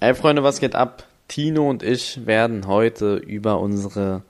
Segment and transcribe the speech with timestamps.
[0.00, 1.02] Ey, Freunde, was geht ab?
[1.26, 4.22] Tino und ich werden heute über unsere,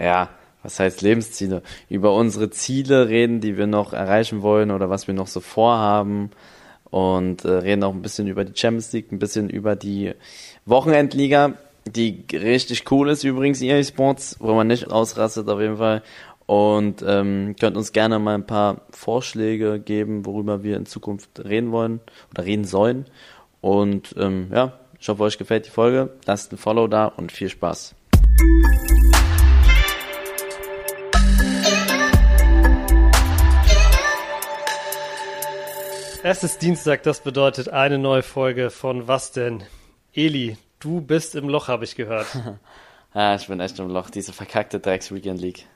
[0.00, 0.30] ja,
[0.64, 5.14] was heißt Lebensziele, über unsere Ziele reden, die wir noch erreichen wollen oder was wir
[5.14, 6.32] noch so vorhaben
[6.90, 10.12] und äh, reden auch ein bisschen über die Champions League, ein bisschen über die
[10.64, 11.52] Wochenendliga,
[11.86, 16.02] die richtig cool ist übrigens, EA Sports, wo man nicht ausrastet auf jeden Fall.
[16.46, 21.70] Und ähm, könnt uns gerne mal ein paar Vorschläge geben, worüber wir in Zukunft reden
[21.70, 22.00] wollen
[22.32, 23.06] oder reden sollen.
[23.60, 26.10] Und ähm, ja, ich hoffe, euch gefällt die Folge.
[26.24, 27.94] Lasst ein Follow da und viel Spaß.
[36.24, 39.62] Es ist Dienstag, das bedeutet eine neue Folge von Was denn?
[40.12, 42.26] Eli, du bist im Loch, habe ich gehört.
[43.14, 45.66] ja, ich bin echt im Loch, diese verkackte Drecks Weekend League.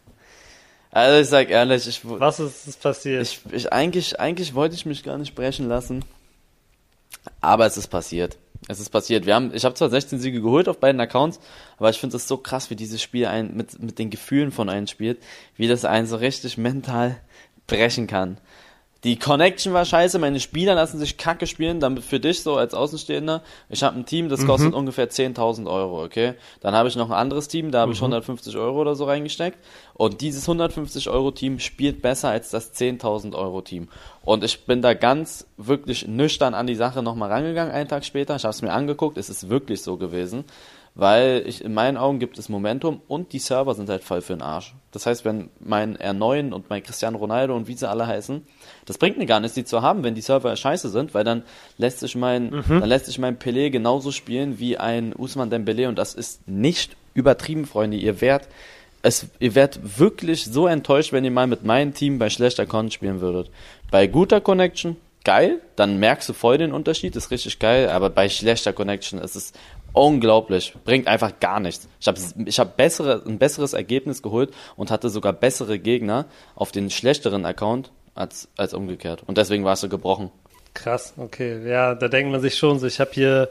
[0.90, 3.22] Also ich sag ehrlich, ich Was ist passiert?
[3.22, 6.04] Ich, ich eigentlich eigentlich wollte ich mich gar nicht brechen lassen,
[7.40, 8.36] aber es ist passiert.
[8.68, 9.26] Es ist passiert.
[9.26, 11.40] Wir haben, ich habe zwar 16 Siege geholt auf beiden Accounts,
[11.78, 14.68] aber ich finde es so krass, wie dieses Spiel ein, mit, mit den Gefühlen von
[14.68, 15.22] einem spielt,
[15.56, 17.20] wie das einen so richtig mental
[17.66, 18.38] brechen kann.
[19.02, 22.74] Die Connection war scheiße, meine Spieler lassen sich kacke spielen, damit für dich so als
[22.74, 24.76] Außenstehender, ich habe ein Team, das kostet mhm.
[24.76, 26.34] ungefähr 10.000 Euro, okay?
[26.60, 27.94] Dann habe ich noch ein anderes Team, da habe mhm.
[27.94, 29.58] ich 150 Euro oder so reingesteckt
[29.94, 33.88] und dieses 150 Euro Team spielt besser als das 10.000 Euro Team.
[34.22, 38.36] Und ich bin da ganz wirklich nüchtern an die Sache nochmal rangegangen, einen Tag später,
[38.36, 40.44] ich habe es mir angeguckt, es ist wirklich so gewesen
[41.00, 44.34] weil ich in meinen Augen gibt es Momentum und die Server sind halt voll für
[44.34, 44.74] den Arsch.
[44.90, 48.46] Das heißt, wenn mein R9 und mein Cristiano Ronaldo und wie sie alle heißen,
[48.84, 51.42] das bringt mir gar nichts, die zu haben, wenn die Server scheiße sind, weil dann
[51.78, 52.80] lässt sich mein, mhm.
[52.80, 56.98] dann lässt sich mein Pelé genauso spielen wie ein Usman Dembele und das ist nicht
[57.14, 57.96] übertrieben, Freunde.
[57.96, 58.48] Ihr werdet
[59.00, 62.90] es, ihr werdet wirklich so enttäuscht, wenn ihr mal mit meinem Team bei schlechter Con
[62.90, 63.50] spielen würdet.
[63.90, 68.28] Bei guter Connection, geil, dann merkst du voll den Unterschied, ist richtig geil, aber bei
[68.28, 69.52] schlechter Connection ist es
[69.92, 71.88] unglaublich, bringt einfach gar nichts.
[72.00, 76.72] Ich habe ich hab bessere, ein besseres Ergebnis geholt und hatte sogar bessere Gegner auf
[76.72, 79.22] den schlechteren Account als, als umgekehrt.
[79.26, 80.30] Und deswegen war es so gebrochen.
[80.74, 81.68] Krass, okay.
[81.68, 83.48] Ja, da denkt man sich schon so, ich habe hier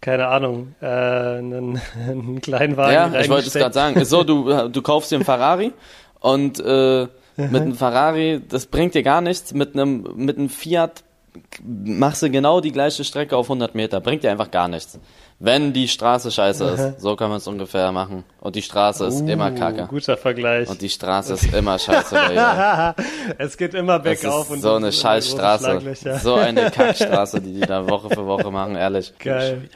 [0.00, 3.14] keine Ahnung, äh, einen, einen kleinen Wagen.
[3.14, 4.04] Ja, ich wollte es gerade sagen.
[4.04, 5.72] so, du, du kaufst dir einen Ferrari
[6.20, 7.06] und äh,
[7.36, 9.54] mit einem Ferrari, das bringt dir gar nichts.
[9.54, 11.04] Mit einem, mit einem Fiat
[11.62, 14.00] machst du genau die gleiche Strecke auf 100 Meter.
[14.00, 14.98] Bringt dir einfach gar nichts.
[15.42, 18.24] Wenn die Straße scheiße ist, so kann man es ungefähr machen.
[18.40, 19.86] Und die Straße ist uh, immer kacke.
[19.88, 20.68] Guter Vergleich.
[20.68, 22.14] Und die Straße ist immer scheiße.
[22.14, 22.94] Bei
[23.38, 24.50] es geht immer bergauf.
[24.50, 25.80] und so eine Scheißstraße.
[26.22, 29.14] So eine Kackstraße, die die da Woche für Woche machen, ehrlich.
[29.18, 29.70] Geil.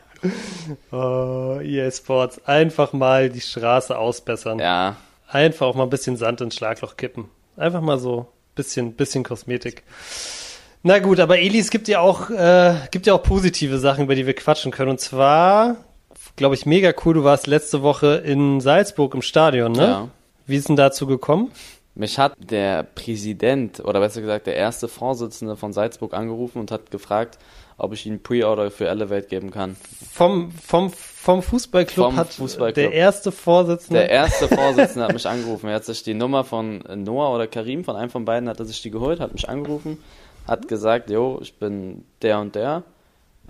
[0.93, 2.45] Oh, EA Sports.
[2.45, 4.59] Einfach mal die Straße ausbessern.
[4.59, 4.97] Ja.
[5.29, 7.31] Einfach auch mal ein bisschen Sand ins Schlagloch kippen.
[7.57, 9.83] Einfach mal so bisschen, bisschen Kosmetik.
[10.87, 14.15] Na gut, aber Eli, es gibt ja auch, äh, gibt ja auch positive Sachen, über
[14.15, 14.91] die wir quatschen können.
[14.91, 15.77] Und zwar,
[16.37, 17.15] glaube ich, mega cool.
[17.15, 19.83] Du warst letzte Woche in Salzburg im Stadion, ne?
[19.83, 20.09] Ja.
[20.47, 21.51] Wie ist denn dazu gekommen?
[21.95, 26.91] Mich hat der Präsident oder besser gesagt der erste Vorsitzende von Salzburg angerufen und hat
[26.91, 27.39] gefragt,
[27.79, 29.77] ob ich ihm Pre-Order für Elevate geben kann.
[30.13, 32.75] Vom, vom, vom Fußballclub vom hat Fußballclub.
[32.75, 34.01] der erste Vorsitzende.
[34.01, 35.69] Der erste Vorsitzende hat mich angerufen.
[35.69, 38.67] Er hat sich die Nummer von Noah oder Karim, von einem von beiden hat er
[38.67, 39.97] sich die geholt, hat mich angerufen
[40.47, 42.83] hat gesagt, jo, ich bin der und der.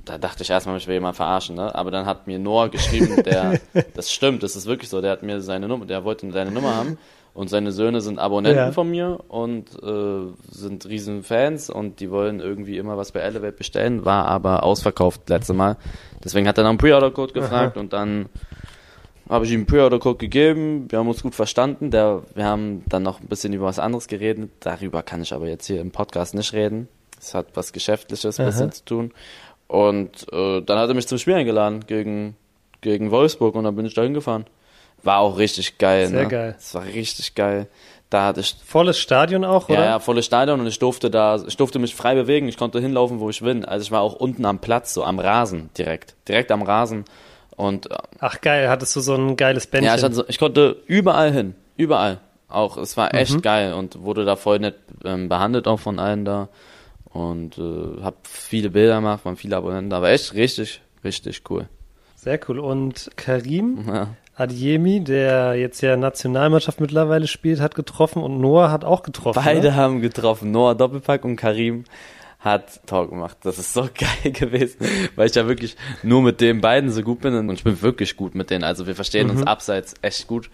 [0.04, 1.74] Da dachte ich erstmal, ich will jemand verarschen, ne?
[1.74, 3.58] Aber dann hat mir Noah geschrieben, der,
[3.94, 6.76] das stimmt, das ist wirklich so, der hat mir seine Nummer, der wollte seine Nummer
[6.76, 6.98] haben
[7.34, 8.72] und seine Söhne sind Abonnenten ja.
[8.72, 13.56] von mir und äh, sind riesen Fans und die wollen irgendwie immer was bei Elevate
[13.56, 15.76] bestellen, war aber ausverkauft letzte Mal.
[16.22, 17.80] Deswegen hat er nach einem Pre-Order-Code gefragt Aha.
[17.80, 18.26] und dann
[19.28, 23.02] habe ich ihm einen Pre-Order-Code gegeben, wir haben uns gut verstanden, der, wir haben dann
[23.02, 26.34] noch ein bisschen über was anderes geredet, darüber kann ich aber jetzt hier im Podcast
[26.34, 26.88] nicht reden.
[27.18, 29.12] Es hat was Geschäftliches ein bisschen zu tun.
[29.66, 32.36] Und äh, dann hat er mich zum Spiel eingeladen gegen,
[32.82, 34.44] gegen Wolfsburg und dann bin ich da hingefahren.
[35.02, 36.08] War auch richtig geil.
[36.08, 36.28] Sehr ne?
[36.28, 36.54] geil.
[36.58, 37.68] Es war richtig geil.
[38.10, 39.80] Da hatte ich volles Stadion auch, oder?
[39.80, 42.46] Ja, ja, volles Stadion und ich durfte da, ich durfte mich frei bewegen.
[42.48, 43.64] Ich konnte hinlaufen, wo ich will.
[43.64, 47.04] Also ich war auch unten am Platz, so am Rasen direkt, direkt am Rasen
[47.56, 49.88] und äh, Ach geil, hattest du so ein geiles Bändchen?
[49.88, 52.20] Ja, ich, hatte so, ich konnte überall hin, überall.
[52.48, 53.42] Auch es war echt mhm.
[53.42, 56.48] geil und wurde da voll nett ähm, behandelt auch von allen da
[57.06, 61.68] und äh, habe viele Bilder gemacht, waren viele Abonnenten, aber echt richtig, richtig cool.
[62.16, 62.58] Sehr cool.
[62.58, 64.08] Und Karim ja.
[64.36, 69.40] Adiemi, der jetzt ja Nationalmannschaft mittlerweile spielt, hat getroffen und Noah hat auch getroffen.
[69.44, 69.76] Beide ne?
[69.76, 71.84] haben getroffen, Noah Doppelpack und Karim
[72.44, 73.38] hat Tor gemacht.
[73.42, 73.82] Das ist so
[74.22, 74.78] geil gewesen,
[75.16, 78.16] weil ich ja wirklich nur mit den beiden so gut bin und ich bin wirklich
[78.16, 78.64] gut mit denen.
[78.64, 79.38] Also wir verstehen mhm.
[79.38, 80.50] uns abseits echt gut.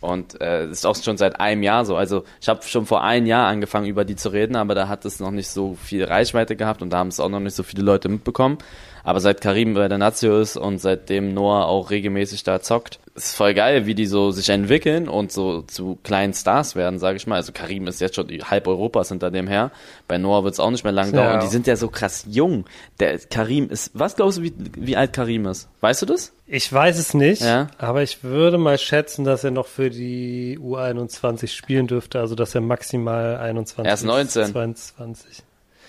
[0.00, 1.96] Und äh, ist auch schon seit einem Jahr so.
[1.96, 5.04] Also ich habe schon vor einem Jahr angefangen, über die zu reden, aber da hat
[5.04, 7.62] es noch nicht so viel Reichweite gehabt und da haben es auch noch nicht so
[7.62, 8.58] viele Leute mitbekommen.
[9.04, 13.36] Aber seit Karim bei der Nazio ist und seitdem Noah auch regelmäßig da zockt, ist
[13.36, 17.26] voll geil, wie die so sich entwickeln und so zu kleinen Stars werden, sage ich
[17.26, 17.36] mal.
[17.36, 19.70] Also Karim ist jetzt schon halb Europas hinter dem her.
[20.08, 21.26] Bei Noah wird es auch nicht mehr lang dauern.
[21.28, 21.34] Ja.
[21.34, 22.64] Und die sind ja so krass jung.
[22.98, 25.68] Der Karim ist, was glaubst du, wie, wie alt Karim ist?
[25.80, 26.32] Weißt du das?
[26.46, 27.68] Ich weiß es nicht, Ja.
[27.78, 32.54] aber ich würde mal schätzen, dass er noch für die U21 spielen dürfte, also dass
[32.54, 34.46] er maximal 21 Er ist 19.
[34.52, 35.42] 22.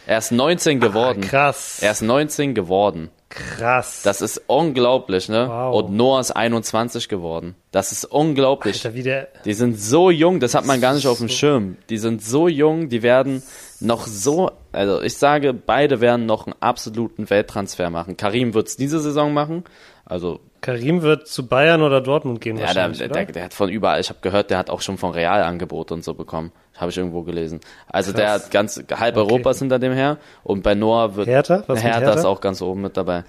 [0.07, 1.22] Er ist 19 geworden.
[1.25, 1.80] Ah, krass.
[1.81, 3.10] Er ist 19 geworden.
[3.30, 4.02] krass.
[4.04, 5.48] Das ist unglaublich, ne?
[5.50, 5.75] Wow.
[5.75, 7.56] Und Noah ist 21 geworden.
[7.72, 8.78] Das ist unglaublich.
[8.86, 11.78] Alter, wie der, Die sind so jung, das hat man gar nicht auf dem Schirm.
[11.90, 13.44] Die sind so jung, die werden
[13.80, 18.16] noch so, also ich sage, beide werden noch einen absoluten Welttransfer machen.
[18.16, 19.63] Karim wird es diese Saison machen,
[20.06, 23.26] also Karim wird zu Bayern oder Dortmund gehen ja, der, wahrscheinlich, der, oder?
[23.26, 25.94] der, der hat von überall, ich habe gehört, der hat auch schon von Real Angebote
[25.94, 26.52] und so bekommen.
[26.76, 27.60] Habe ich irgendwo gelesen.
[27.88, 28.46] Also der Krass.
[28.46, 29.28] hat ganz halb Okay.
[29.28, 31.64] Europas hinter dem her und bei Noah wird Hertha?
[31.68, 32.14] Was Hertha, Hertha?
[32.16, 33.24] ist auch ganz oben mit dabei.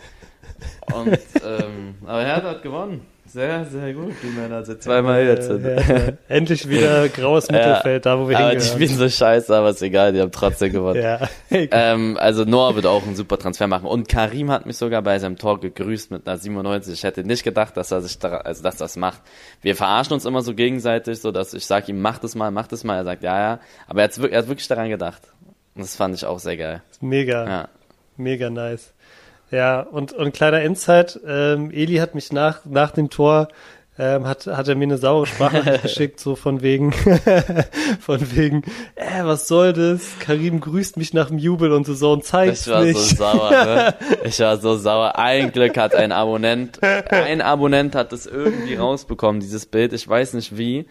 [0.94, 1.09] Und
[1.44, 3.06] ähm, aber Hertha hat gewonnen.
[3.28, 5.50] Sehr, sehr gut, die Männer sind zweimal jetzt.
[5.50, 6.12] Äh, Hertha.
[6.28, 8.75] Endlich wieder graues Mittelfeld, da wo wir aber die hingehören.
[8.88, 11.02] spielen so scheiße, aber ist egal, die haben trotzdem gewonnen.
[11.02, 11.20] Ja.
[11.50, 13.87] Ähm, also Noah wird auch einen super Transfer machen.
[13.87, 16.93] Und Karim hat mich sogar bei seinem Tor gegrüßt mit einer 97.
[16.94, 19.20] Ich hätte nicht gedacht, dass er sich da, also dass das macht.
[19.62, 22.67] Wir verarschen uns immer so gegenseitig, so dass ich sage ihm, mach das mal, mach
[22.67, 22.96] das mal.
[22.96, 23.61] Er sagt, ja, ja.
[23.88, 25.22] Aber er hat, er hat wirklich daran gedacht.
[25.75, 26.82] Und das fand ich auch sehr geil.
[27.00, 27.69] Mega, Ja.
[28.17, 28.93] mega nice.
[29.50, 33.48] Ja, und, und kleiner Insight, ähm, Eli hat mich nach, nach dem Tor,
[33.98, 36.93] ähm, hat, hat er mir eine saure Sprache geschickt, so von wegen,
[38.00, 38.62] von wegen,
[38.96, 40.02] äh, was soll das?
[40.20, 42.98] Karim grüßt mich nach dem Jubel und so, so und zeigt's Ich war nicht.
[42.98, 43.94] so sauer, ne?
[44.25, 45.16] Ich war so sauer.
[45.16, 49.93] Ein Glück hat ein Abonnent, ein Abonnent hat es irgendwie rausbekommen, dieses Bild.
[49.93, 50.87] Ich weiß nicht wie.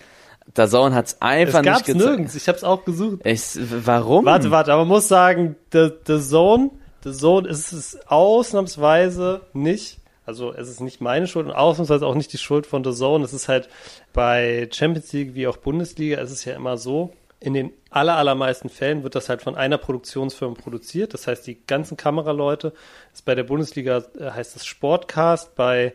[0.55, 2.05] Der Zone hat es einfach es nicht gab's gezeigt.
[2.05, 3.19] nirgends, ich hab's auch gesucht.
[3.23, 3.41] Ich,
[3.85, 4.25] warum?
[4.25, 6.69] Warte, warte, aber man muss sagen, The, the Zone,
[7.05, 9.99] The Zone ist es ausnahmsweise nicht.
[10.25, 13.23] Also es ist nicht meine Schuld und ausnahmsweise auch nicht die Schuld von The Zone.
[13.23, 13.69] Es ist halt
[14.11, 18.69] bei Champions League wie auch Bundesliga, es ist ja immer so, in den aller, allermeisten
[18.69, 21.13] Fällen wird das halt von einer Produktionsfirma produziert.
[21.13, 22.73] Das heißt, die ganzen Kameraleute,
[23.13, 25.93] ist bei der Bundesliga äh, heißt es Sportcast, bei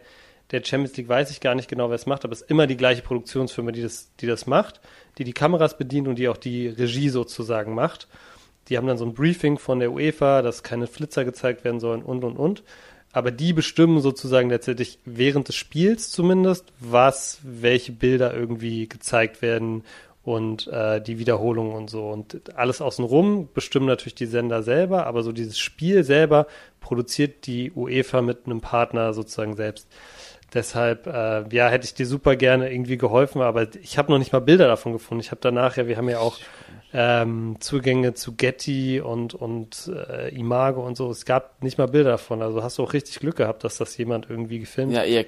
[0.52, 2.68] der Champions League weiß ich gar nicht genau, wer es macht, aber es ist immer
[2.68, 4.80] die gleiche Produktionsfirma, die das, die das macht,
[5.18, 8.06] die die Kameras bedient und die auch die Regie sozusagen macht.
[8.68, 12.02] Die haben dann so ein Briefing von der UEFA, dass keine Flitzer gezeigt werden sollen
[12.02, 12.62] und, und, und.
[13.12, 19.82] Aber die bestimmen sozusagen letztendlich während des Spiels zumindest, was, welche Bilder irgendwie gezeigt werden
[20.22, 22.08] und äh, die Wiederholungen und so.
[22.08, 26.46] Und alles außenrum bestimmen natürlich die Sender selber, aber so dieses Spiel selber
[26.80, 29.88] produziert die UEFA mit einem Partner sozusagen selbst.
[30.52, 34.32] Deshalb, äh, ja, hätte ich dir super gerne irgendwie geholfen, aber ich habe noch nicht
[34.32, 35.20] mal Bilder davon gefunden.
[35.20, 36.38] Ich habe danach, ja, wir haben ja auch
[36.92, 41.08] ähm, Zugänge zu Getty und, und äh, Imago und so.
[41.10, 42.42] Es gab nicht mal Bilder davon.
[42.42, 45.24] Also hast du auch richtig Glück gehabt, dass das jemand irgendwie gefilmt Ja, ihr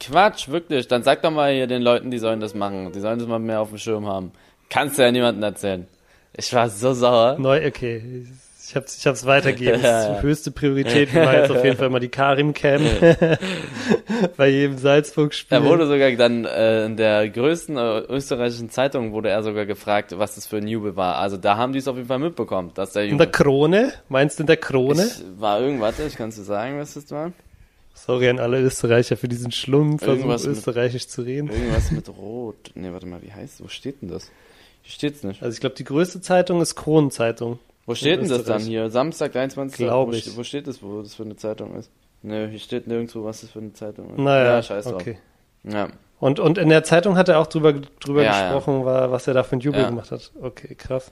[0.00, 0.88] Quatsch, wirklich.
[0.88, 2.92] Dann sag doch mal hier den Leuten, die sollen das machen.
[2.92, 4.32] Die sollen das mal mehr auf dem Schirm haben.
[4.68, 5.86] Kannst du ja niemandem erzählen.
[6.36, 7.38] Ich war so sauer.
[7.38, 8.26] Neu, okay.
[8.72, 9.82] Ich hab's, ich hab's weitergegeben.
[9.84, 12.80] Ja, höchste Priorität war jetzt auf jeden Fall mal die Karim Cam
[14.38, 15.58] bei jedem Salzburg-Spiel.
[15.58, 20.16] Er wurde sogar dann äh, in der größten äh, österreichischen Zeitung wurde er sogar gefragt,
[20.18, 21.16] was das für ein Jubel war.
[21.16, 23.92] Also da haben die es auf jeden Fall mitbekommen, dass der in der Krone?
[24.08, 25.04] Meinst du in der Krone?
[25.04, 27.32] Ich, war irgendwas, ich kannst du sagen, was das war?
[27.92, 31.50] Sorry an alle Österreicher für diesen Versuch, Irgendwas mit- österreichisch zu reden.
[31.50, 32.70] Irgendwas mit Rot.
[32.74, 34.30] Nee, warte mal, wie heißt Wo steht denn das?
[34.80, 35.42] Hier steht's nicht.
[35.42, 37.58] Also ich glaube, die größte Zeitung ist Kronenzeitung.
[37.86, 38.90] Wo steht denn das dann hier?
[38.90, 39.76] Samstag, 23.
[39.78, 40.36] Glaub wo, ich.
[40.36, 41.90] Wo steht das, wo das für eine Zeitung ist?
[42.22, 44.18] Nö, hier steht nirgendwo, was das für eine Zeitung ist.
[44.18, 44.94] Naja, ja, scheiß drauf.
[44.94, 45.18] okay.
[45.64, 45.88] Ja.
[46.20, 48.54] Und, und in der Zeitung hat er auch drüber, drüber Ja, ja.
[48.54, 49.88] gesprochen, War, was er da für ein Jubel Ja.
[49.88, 50.30] gemacht hat.
[50.40, 51.10] Okay, krass.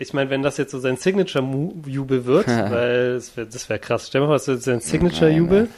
[0.00, 4.08] Ich meine, wenn das jetzt so sein Signature-Jubel wird, weil wär, das wäre krass.
[4.08, 5.68] Stell dir mal vor, das wird sein Signature-Jubel,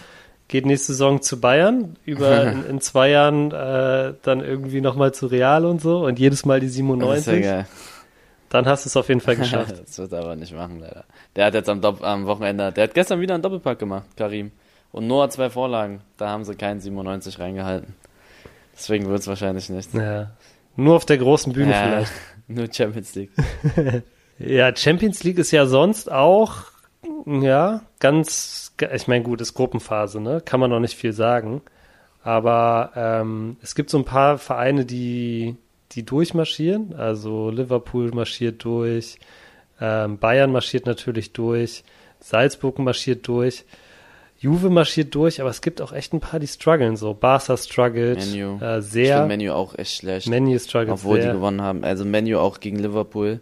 [0.48, 5.26] geht nächste Saison zu Bayern, über in, in zwei Jahren äh, dann irgendwie nochmal zu
[5.26, 7.66] Real und so und jedes Mal die Das ist 97, ja geil.
[8.54, 9.74] Dann hast du es auf jeden Fall geschafft.
[9.84, 11.04] das wird er aber nicht machen, leider.
[11.34, 14.52] Der hat jetzt am, Dopp am Wochenende, der hat gestern wieder einen Doppelpack gemacht, Karim.
[14.92, 16.02] Und Noah zwei Vorlagen.
[16.16, 17.94] Da haben sie keinen 97 reingehalten.
[18.74, 19.92] Deswegen wird es wahrscheinlich nichts.
[19.92, 20.30] ja.
[20.76, 22.12] Nur auf der großen Bühne Ja, vielleicht.
[22.48, 23.30] Nur Champions League.
[24.38, 26.64] Ja, Champions League ist ja sonst auch,
[27.24, 30.42] ja, ganz, ich meine, gut, ist Gruppenphase, ne?
[30.44, 31.62] Kann man noch nicht viel sagen.
[32.24, 35.56] Aber ähm, es gibt so ein paar Vereine, die,
[35.94, 36.94] die durchmarschieren.
[36.94, 39.18] Also Liverpool marschiert durch,
[39.80, 41.84] ähm, Bayern marschiert natürlich durch,
[42.20, 43.64] Salzburg marschiert durch.
[44.38, 47.14] Juve marschiert durch, aber es gibt auch echt ein paar, die strugglen so.
[47.14, 48.58] Barca struggelt Menu.
[48.60, 49.16] äh, Ich sehr.
[49.22, 50.28] finde Menu auch echt schlecht.
[50.28, 51.30] Menu struggelt obwohl sehr.
[51.32, 51.82] die gewonnen haben.
[51.84, 53.40] Also Menu auch gegen Liverpool.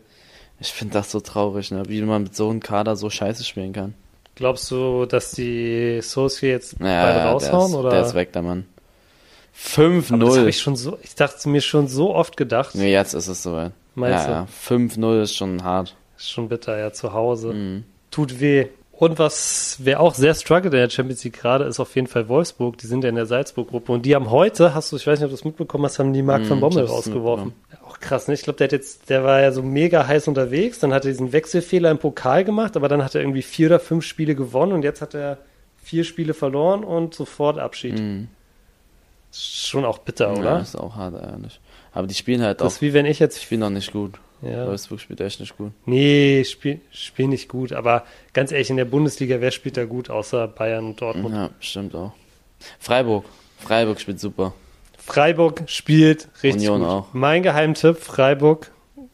[0.60, 1.82] Ich finde das so traurig, ne?
[1.88, 3.94] wie man mit so einem Kader so scheiße spielen kann.
[4.36, 7.70] Glaubst du, dass die Source jetzt Naja, beide der raushauen?
[7.70, 7.90] ist, oder?
[7.90, 8.64] der ist weg, der Mann.
[9.54, 10.46] Aber das habe 5-0.
[10.48, 12.74] ich schon so, ich dachte mir schon so oft gedacht.
[12.74, 13.72] Nee, jetzt ist es soweit.
[13.94, 14.46] Meinst ja, ja.
[14.68, 15.94] 5-0 ist schon hart.
[16.16, 17.52] Ist schon bitter, ja, zu Hause.
[17.52, 17.84] Mhm.
[18.10, 18.66] Tut weh.
[18.92, 22.28] Und was, wer auch sehr struggelt in der Champions League gerade, ist auf jeden Fall
[22.28, 22.78] Wolfsburg.
[22.78, 23.90] Die sind ja in der Salzburg-Gruppe.
[23.92, 26.12] Und die haben heute, hast du, ich weiß nicht, ob du es mitbekommen hast, haben
[26.12, 27.52] die Marc Mhm, van Bommel rausgeworfen.
[27.72, 28.34] Ja, auch krass, ne?
[28.34, 31.10] Ich glaube, der hat jetzt, der war ja so mega heiß unterwegs, dann hat er
[31.10, 34.72] diesen Wechselfehler im Pokal gemacht, aber dann hat er irgendwie vier oder fünf Spiele gewonnen
[34.72, 35.38] und jetzt hat er
[35.82, 37.98] vier Spiele verloren und sofort Abschied.
[37.98, 38.28] Mhm.
[39.32, 40.60] Schon auch bitter, Ja, oder?
[40.60, 41.60] ist auch hart, ehrlich.
[41.92, 42.70] Aber die spielen halt Das auch.
[42.76, 44.14] ist wie wenn ich jetzt spielen noch nicht gut.
[44.42, 44.66] ja.
[44.66, 45.72] Wolfsburg spielt echt nicht gut.
[45.86, 47.72] Nee, spiel, spiel nicht gut.
[47.72, 51.34] Aber ganz ehrlich, in der Bundesliga, wer spielt da gut, außer Bayern und Dortmund?
[51.34, 52.12] Ja, stimmt auch.
[52.78, 53.24] Freiburg.
[53.58, 54.52] Freiburg spielt super.
[54.98, 56.88] Freiburg spielt richtig Union gut.
[56.88, 57.06] auch.
[57.12, 58.70] Mein Geheimtipp, Freiburg.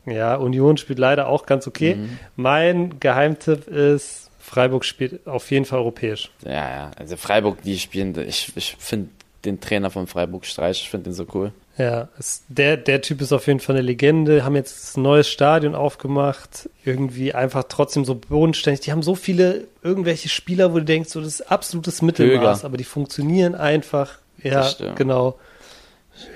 [0.07, 1.95] Ja, Union spielt leider auch ganz okay.
[1.97, 2.19] Mhm.
[2.37, 6.31] Mein Geheimtipp ist, Freiburg spielt auf jeden Fall europäisch.
[6.45, 6.91] Ja, ja.
[6.97, 9.09] Also Freiburg, die spielen, ich, ich finde
[9.45, 11.53] den Trainer von Freiburg Streich, ich finde den so cool.
[11.79, 15.29] Ja, es, der, der Typ ist auf jeden Fall eine Legende, haben jetzt ein neues
[15.29, 18.81] Stadion aufgemacht, irgendwie einfach trotzdem so bodenständig.
[18.81, 22.65] Die haben so viele irgendwelche Spieler, wo du denkst, so das ist absolutes Mittelmaß, Höger.
[22.65, 24.19] aber die funktionieren einfach.
[24.43, 25.39] Ja, genau.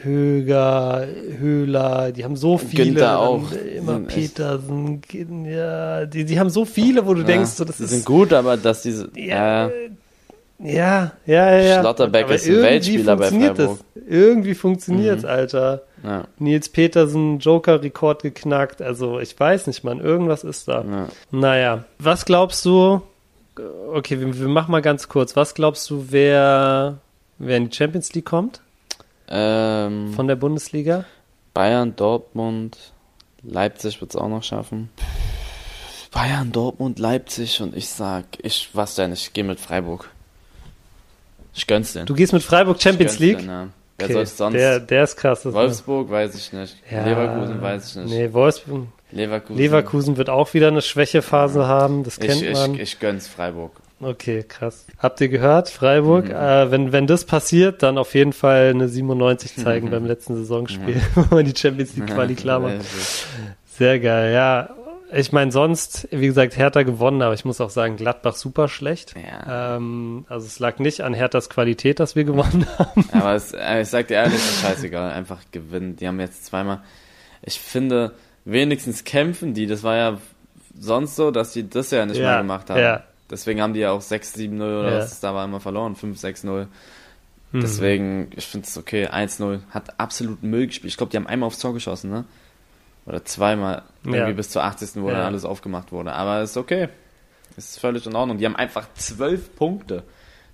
[0.03, 1.07] Höger,
[1.39, 2.85] Höhler, die haben so viele.
[2.85, 3.51] Günther auch.
[3.51, 5.03] Immer Petersen,
[5.45, 7.91] ja, die, die haben so viele, wo du denkst, so das die ist.
[7.91, 9.11] sind gut, aber dass diese.
[9.17, 9.71] Ja, Ja,
[10.63, 11.59] ja, ja, ja.
[11.59, 11.81] ja.
[11.81, 13.79] Schlotterbeck Aber ist ein irgendwie Weltspieler bei funktioniert Freiburg.
[13.95, 14.03] Das.
[14.09, 15.29] Irgendwie funktioniert's, Mhm.
[15.29, 15.83] Alter.
[16.03, 18.83] ja, Nils Petersen, Joker-Rekord geknackt.
[18.83, 20.01] Also ich weiß nicht, Mann.
[20.01, 20.83] Irgendwas ist da.
[20.85, 21.09] ja.
[21.31, 23.03] Naja, was glaubst du?
[23.93, 25.37] Okay, wir, wir machen mal ganz kurz.
[25.37, 26.99] Was glaubst du, wer,
[27.39, 28.61] wer in die Champions League kommt
[29.29, 31.05] Ähm, von der Bundesliga?
[31.55, 32.77] Bayern, Dortmund,
[33.43, 34.89] Leipzig wird es auch noch schaffen.
[36.13, 40.11] Bayern, Dortmund, Leipzig und ich sag, ich was denn, ich gehe mit Freiburg.
[41.55, 42.07] Ich gönn's denn.
[42.07, 43.39] Du gehst mit Freiburg Champions League?
[43.39, 43.69] denn, ja.
[43.99, 44.55] Wer Okay, soll's sonst?
[44.55, 45.45] Der, der ist krass.
[45.45, 46.77] Wolfsburg weiß ich nicht.
[46.91, 47.05] Ja.
[47.05, 48.11] Leverkusen weiß ich nicht.
[48.11, 48.87] Nee, Wolfsburg.
[49.13, 49.57] Leverkusen.
[49.57, 52.03] Leverkusen wird auch wieder eine Schwächephase haben.
[52.03, 52.75] Das kennt ich, man.
[52.75, 53.73] ich, ich gönn's Freiburg.
[54.01, 54.87] Okay, krass.
[54.99, 56.25] Habt ihr gehört, Freiburg?
[56.25, 56.35] Mhm.
[56.35, 61.01] Äh, wenn, wenn das passiert, dann auf jeden Fall eine 97 zeigen beim letzten Saisonspiel,
[61.15, 62.81] wo man die Champions League Quali klar macht.
[63.79, 64.71] Sehr geil, ja.
[65.15, 69.15] Ich meine, sonst, wie gesagt, Hertha gewonnen, aber ich muss auch sagen, Gladbach super schlecht.
[69.17, 69.77] Ja.
[69.77, 73.05] Ähm, also es lag nicht an Herthas Qualität, dass wir gewonnen haben.
[73.13, 75.13] Aber es, äh, ich sag dir ehrlich, ist scheißegal.
[75.13, 75.97] Einfach gewinnen.
[75.97, 76.81] Die haben jetzt zweimal.
[77.43, 78.13] Ich finde,
[78.45, 79.67] wenigstens kämpfen die.
[79.67, 80.19] Das war ja
[80.79, 82.81] sonst so, dass die das ja nicht Ja, mal gemacht haben.
[82.81, 83.03] ja.
[83.31, 84.99] Deswegen haben die ja auch 6-7-0 oder Ja.
[84.99, 85.95] was da war immer verloren.
[85.97, 86.67] 5-6-0.
[87.53, 87.61] Hm.
[87.61, 89.07] Deswegen, ich finde es okay.
[89.09, 89.61] 1-0.
[89.71, 90.91] Hat absolut Müll gespielt.
[90.91, 92.25] Ich glaube, die haben einmal aufs Tor geschossen, ne?
[93.07, 93.83] Oder zweimal.
[94.05, 94.13] Ja.
[94.13, 95.03] Irgendwie bis zur 80.
[95.03, 95.15] wo Ja.
[95.17, 96.13] dann alles aufgemacht wurde.
[96.13, 96.89] Aber ist okay.
[97.57, 98.39] Ist völlig in Ordnung.
[98.39, 100.05] Die haben einfach zwölf Punkte.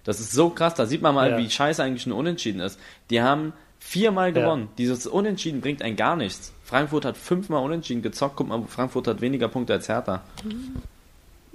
[0.05, 0.75] Das ist so krass.
[0.75, 1.39] Da sieht man mal, Ja.
[1.39, 2.81] wie scheiße eigentlich ein Unentschieden ist.
[3.11, 4.43] Die haben viermal Ja.
[4.43, 4.69] gewonnen.
[4.79, 6.53] Dieses Unentschieden bringt einen gar nichts.
[6.65, 8.37] Frankfurt hat fünfmal Unentschieden gezockt.
[8.37, 10.23] Guck mal, Frankfurt hat weniger Punkte als Hertha.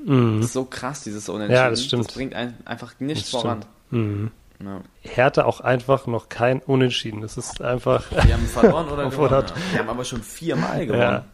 [0.06, 0.38] Mhm.
[0.38, 1.56] Das ist so krass, dieses Unentschieden.
[1.64, 2.06] Ja, das stimmt.
[2.08, 3.66] Das bringt einen einfach nichts Das voran.
[3.92, 4.32] Mhm.
[4.64, 4.82] Ja.
[5.02, 7.22] Hertha auch einfach noch kein Unentschieden.
[7.22, 9.34] Das ist einfach Die haben verloren oder gewonnen.
[9.34, 9.50] 100.
[9.50, 9.56] Ja.
[9.74, 11.02] Die haben aber schon viermal gewonnen.
[11.02, 11.26] Ja.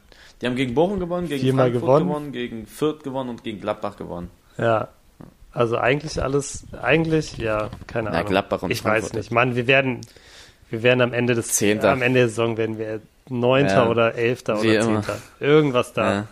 [0.42, 2.08] Die haben gegen Bochum gewonnen, gegen Viermal Frankfurt gewonnen.
[2.08, 2.32] gewonnen.
[2.32, 4.30] gegen Fürth gewonnen und gegen Gladbach gewonnen.
[4.58, 4.88] Ja.
[5.52, 8.30] Also eigentlich alles, eigentlich, ja, keine Na, Ahnung.
[8.30, 9.32] Gladbach und ich Frankfurt weiß nicht.
[9.32, 10.02] Mann, wir werden,
[10.70, 11.92] wir werden am Ende des, Zehnter.
[11.92, 15.02] am Ende der Saison werden wir Neunter Ja, oder Elfter wie oder immer.
[15.02, 15.18] Zehnter.
[15.40, 16.14] Irgendwas da.
[16.14, 16.28] Ja.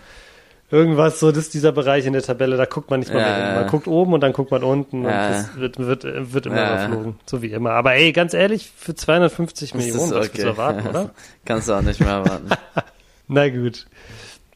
[0.69, 3.35] Irgendwas, so das ist dieser Bereich in der Tabelle, da guckt man nicht mal mehr
[3.35, 3.55] hin.
[3.61, 7.19] Man guckt oben und dann guckt man unten und das wird, wird, wird immer überflogen.
[7.25, 7.71] So wie immer.
[7.71, 11.11] Aber ey, ganz ehrlich, für 250 Das Millionen, ist was willst du erwarten, oder?
[11.45, 12.49] Kannst du auch nicht mehr erwarten.
[13.29, 13.87] Na gut.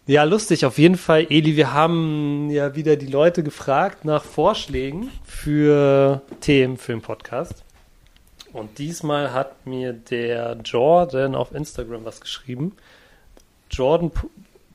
[0.06, 1.28] Ja, lustig, auf jeden Fall.
[1.30, 7.64] Eli, wir haben ja wieder die Leute gefragt nach Vorschlägen für Themen für den Podcast.
[8.52, 12.74] Und diesmal hat mir der Jordan auf Instagram was geschrieben.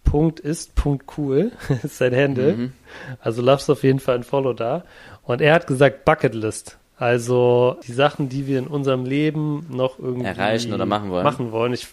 [0.06, 2.52] Jordan.ist.cool ist sein Handle.
[2.52, 2.72] Mhm.
[3.20, 4.84] Also lasst auf jeden Fall ein Follow da.
[5.22, 6.78] Und er hat gesagt Bucketlist.
[6.98, 11.24] Also die Sachen, die wir in unserem Leben noch irgendwie Erreichen oder machen wollen.
[11.24, 11.74] Machen wollen.
[11.74, 11.88] Ich,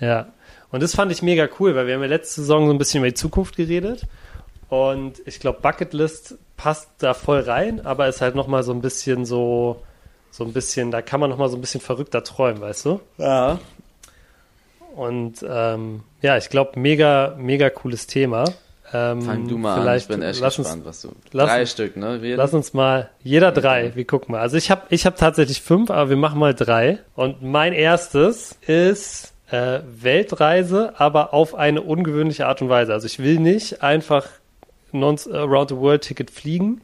[0.00, 0.32] ja.
[0.72, 2.98] Und das fand ich mega cool, weil wir haben ja letzte Saison so ein bisschen
[2.98, 4.06] über die Zukunft geredet.
[4.68, 9.24] Und ich glaube, Bucketlist passt da voll rein, aber ist halt nochmal so ein bisschen
[9.24, 9.82] so,
[10.30, 13.00] so ein bisschen, da kann man nochmal so ein bisschen verrückter träumen, weißt du?
[13.18, 13.58] Ja.
[14.94, 18.44] Und ähm, ja, ich glaube, mega, mega cooles Thema.
[18.92, 21.12] Ähm, Fang du mal an, ich vielleicht bin echt lass gespannt, uns, was du.
[21.30, 22.22] lass Drei Stück, ne?
[22.22, 24.40] Wir, Lass uns mal, jeder drei, wir gucken mal.
[24.40, 26.98] Also ich habe ich hab tatsächlich fünf, aber wir machen mal drei.
[27.14, 32.92] Und mein erstes ist äh, Weltreise, aber auf eine ungewöhnliche Art und Weise.
[32.92, 34.26] Also ich will nicht einfach
[34.90, 36.80] non around the world Ticket fliegen.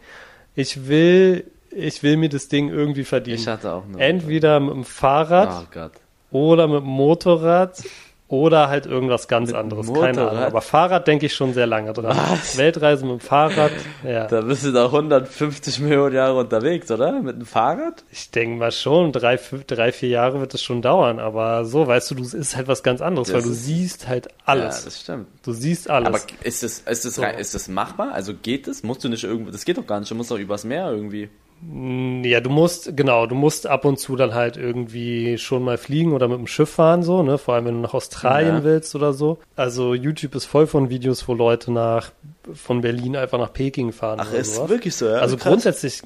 [0.55, 3.39] Ich will, ich will mir das Ding irgendwie verdienen.
[3.39, 3.99] ich hatte auch eine.
[3.99, 5.93] Entweder mit dem Fahrrad Oh Gott.
[6.31, 7.83] oder mit dem Motorrad
[8.29, 9.87] oder halt irgendwas ganz Mit anderes.
[9.87, 10.15] Keine Ahnung.
[10.25, 10.47] Motorrad?
[10.47, 12.17] Aber Fahrrad denke ich schon sehr lange dran.
[12.17, 12.57] Was?
[12.59, 13.71] Weltreise mit dem Fahrrad,
[14.05, 14.27] ja.
[14.27, 17.13] Da bist du da 150 Millionen Jahre unterwegs, oder?
[17.23, 18.03] Mit dem Fahrrad?
[18.11, 22.11] Ich denke mal schon, drei, drei, vier Jahre wird es schon dauern, aber so, weißt
[22.11, 24.85] du, du es ist halt was ganz anderes, Das weil du siehst halt Ja, alles.
[24.85, 25.27] das stimmt.
[25.45, 26.09] du siehst alles.
[26.09, 27.23] Aber ist das, ist, das, So.
[27.23, 28.13] rein- ist das machbar?
[28.13, 28.83] Also geht das?
[28.83, 29.53] Musst du nicht irgendwo.
[29.53, 30.11] Das geht doch gar nicht.
[30.11, 31.29] Du musst doch übers Meer irgendwie.
[31.63, 35.79] Mm, ja, du musst, genau, du musst ab und zu dann halt irgendwie schon mal
[35.79, 37.39] fliegen oder mit dem Schiff fahren, so, ne?
[37.39, 38.65] Vor allem, wenn du nach Australien Ja.
[38.65, 39.39] willst oder so.
[39.57, 42.11] Also YouTube ist voll von Videos, wo Leute nach
[42.55, 44.21] von Berlin einfach nach Peking fahren.
[44.21, 44.69] oder sowas.
[44.69, 45.15] wirklich so, ja?
[45.17, 46.03] Also grundsätzlich,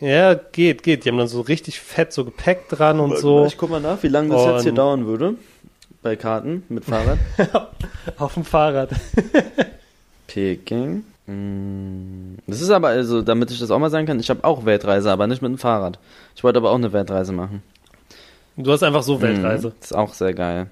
[0.00, 1.04] ja, geht, geht.
[1.04, 3.44] Die haben dann so richtig fett so Gepäck dran und so.
[3.46, 5.34] Ich guck mal nach, wie lange das jetzt hier Und- dauern würde.
[6.02, 7.18] Bei Karten mit Fahrrad.
[8.18, 8.90] Auf dem Fahrrad.
[10.28, 11.04] Peking.
[11.26, 14.64] Mm, Das ist aber, also, damit ich das auch mal sagen kann, ich habe auch
[14.64, 15.98] Weltreise, aber nicht mit dem Fahrrad.
[16.34, 17.62] Ich wollte aber auch eine Weltreise machen.
[18.56, 19.68] Du hast einfach so Weltreise.
[19.68, 20.68] Mhm, ist auch sehr geil.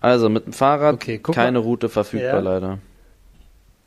[0.00, 2.38] Also, mit dem Fahrrad Okay, keine Route verfügbar, Ja.
[2.40, 2.78] leider.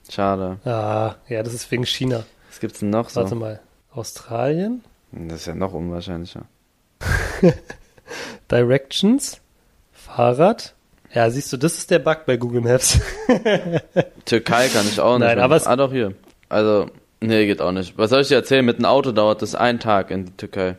[0.09, 0.57] Schade.
[0.65, 2.23] Ah, ja, das ist wegen China.
[2.49, 3.21] Was gibt's denn noch so?
[3.21, 3.59] Warte mal.
[3.93, 4.83] Australien?
[5.11, 6.45] Das ist ja noch unwahrscheinlicher.
[8.51, 9.39] Directions?
[9.93, 10.73] Fahrrad?
[11.13, 12.99] Ja, siehst du, das ist der Bug bei Google Maps.
[14.25, 15.27] Türkei kann ich auch nicht.
[15.27, 16.13] Nein, aber es- ah, doch hier.
[16.49, 16.87] Also,
[17.21, 17.97] nee, geht auch nicht.
[17.97, 18.65] Was soll ich dir erzählen?
[18.65, 20.77] Mit dem Auto dauert das einen Tag in die Türkei.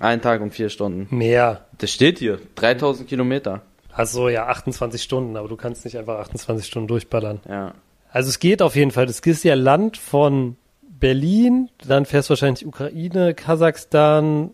[0.00, 1.14] Ein Tag und vier Stunden.
[1.16, 1.66] Mehr.
[1.78, 2.38] Das steht hier.
[2.56, 3.62] 3000 Kilometer.
[3.92, 7.40] Also ja, 28 Stunden, aber du kannst nicht einfach 28 Stunden durchballern.
[7.48, 7.74] Ja.
[8.10, 9.06] Also es geht auf jeden Fall.
[9.06, 14.50] Das ist ja Land von Berlin, dann fährst du wahrscheinlich Ukraine, Kasachstan,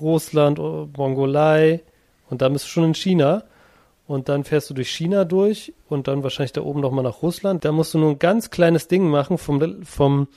[0.00, 1.82] Russland, Mongolei
[2.28, 3.44] und dann bist du schon in China.
[4.06, 7.64] Und dann fährst du durch China durch und dann wahrscheinlich da oben nochmal nach Russland.
[7.64, 10.28] Da musst du nur ein ganz kleines Ding machen vom, vom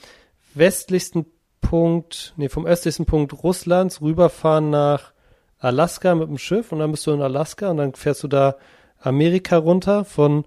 [0.54, 1.26] westlichsten
[1.60, 5.12] Punkt, nee, vom östlichsten Punkt Russlands rüberfahren nach
[5.58, 8.56] Alaska mit dem Schiff und dann bist du in Alaska und dann fährst du da
[8.98, 10.44] Amerika runter von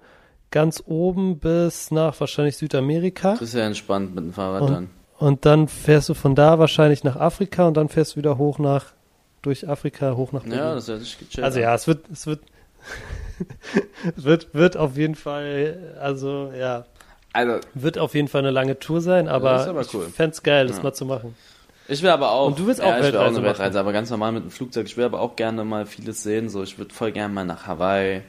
[0.52, 4.90] ganz oben bis nach wahrscheinlich Südamerika Das ist ja entspannt mit dem Fahrrad Und- dann.
[5.20, 8.60] und dann fährst du von da wahrscheinlich nach Afrika und dann fährst du wieder hoch
[8.60, 8.88] nach
[9.44, 10.60] durch Afrika hoch nach Berlin.
[10.60, 12.42] Ja, das ist ja also ja, es wird es wird
[14.16, 16.86] wird wird auf jeden Fall also ja,
[17.34, 20.06] Also, wird auf jeden Fall eine lange Tour sein, aber, aber ich cool.
[20.08, 20.84] fänd's geil, das Ja.
[20.84, 21.36] mal zu machen.
[21.88, 22.48] ich will aber auch.
[22.48, 23.60] Und du willst auch ja, ich will auch Weltreise eine machen.
[23.60, 24.86] Weltreise, aber ganz normal mit dem Flugzeug.
[24.88, 26.50] Ich will aber auch gerne mal vieles sehen.
[26.50, 28.22] So, ich würde voll gerne mal nach Hawaii,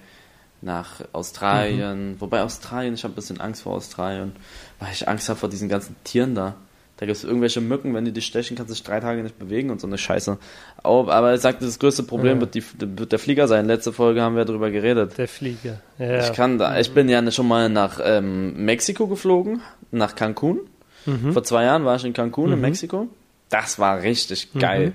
[0.61, 2.12] nach Australien.
[2.12, 2.20] Mhm.
[2.20, 4.35] Wobei Australien, ich habe ein bisschen Angst vor Australien,
[4.81, 6.55] weil ich Angst habe vor diesen ganzen Tieren da.
[6.96, 9.37] Da gibt es irgendwelche Mücken, wenn die dich stechen, kannst du dich drei Tage nicht
[9.38, 10.38] bewegen und so eine Scheiße.
[10.85, 12.40] Auch, aber ich sagte, das größte Problem Ja.
[12.42, 13.66] wird, die, wird der Flieger sein.
[13.66, 15.18] Letzte Folge haben wir darüber geredet.
[15.18, 15.80] Der Flieger.
[15.98, 16.20] Ja.
[16.20, 20.61] Ich kann da, ich bin ja schon mal nach ähm, Mexiko geflogen, nach Cancun.
[21.07, 21.33] Mhm.
[21.33, 23.09] Vor zwei Jahren war ich in Cancun in Mexiko.
[23.50, 24.92] Das war richtig geil.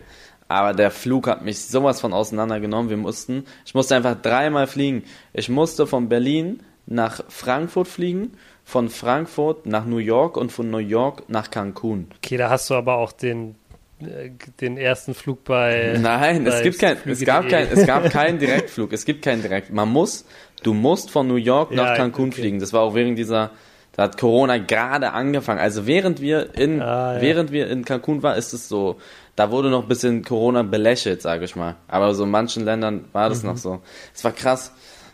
[0.48, 2.90] Aber der Flug hat mich sowas von auseinandergenommen.
[2.90, 5.04] Wir mussten, ich musste einfach dreimal fliegen.
[5.34, 8.32] Ich musste von Berlin nach Frankfurt fliegen,
[8.70, 12.08] von Frankfurt nach New York und von New York nach Cancun.
[12.24, 13.56] Okay, da hast du aber auch den
[14.00, 14.30] äh,
[14.62, 18.38] den ersten Flug bei Nein, es bei gibt kein, es gab kein, es gab keinen
[18.38, 18.94] Direktflug.
[18.94, 19.74] Es gibt keinen Direkt.
[19.74, 20.24] Man muss,
[20.62, 22.42] du musst von New York nach Ja, Cancun okay.
[22.42, 22.60] fliegen.
[22.60, 23.50] Das war auch während dieser,
[23.94, 25.60] da hat Corona gerade angefangen.
[25.60, 27.22] Also während wir in, Ah, ja.
[27.22, 28.98] während wir in Cancun waren, ist es so,
[29.36, 31.76] da wurde noch ein bisschen Corona belächelt, sage ich mal.
[31.88, 33.50] Aber so in manchen Ländern war das Mhm.
[33.50, 33.82] noch so.
[34.14, 34.72] Es war krass.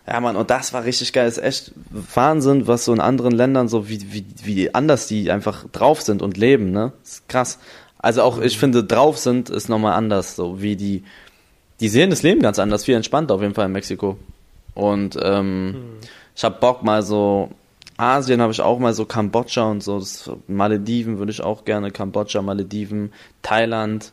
[0.07, 1.27] Ja, Mann, und das war richtig geil.
[1.27, 1.71] Es ist echt
[2.13, 6.21] Wahnsinn, was so in anderen Ländern so, wie, wie, wie anders die einfach drauf sind
[6.21, 6.93] und leben, ne?
[7.01, 7.59] Das ist krass.
[7.97, 11.03] Also auch, ich finde, drauf sind ist nochmal anders, so wie die,
[11.79, 14.17] die sehen das Leben ganz anders, viel entspannter auf jeden Fall in Mexiko.
[14.75, 15.75] Und ähm,
[16.35, 17.49] ich habe Bock mal so,
[17.97, 21.89] Asien habe ich auch mal so Kambodscha und so, das, Malediven würde ich auch gerne,
[21.89, 24.11] Kambodscha, Malediven, Thailand,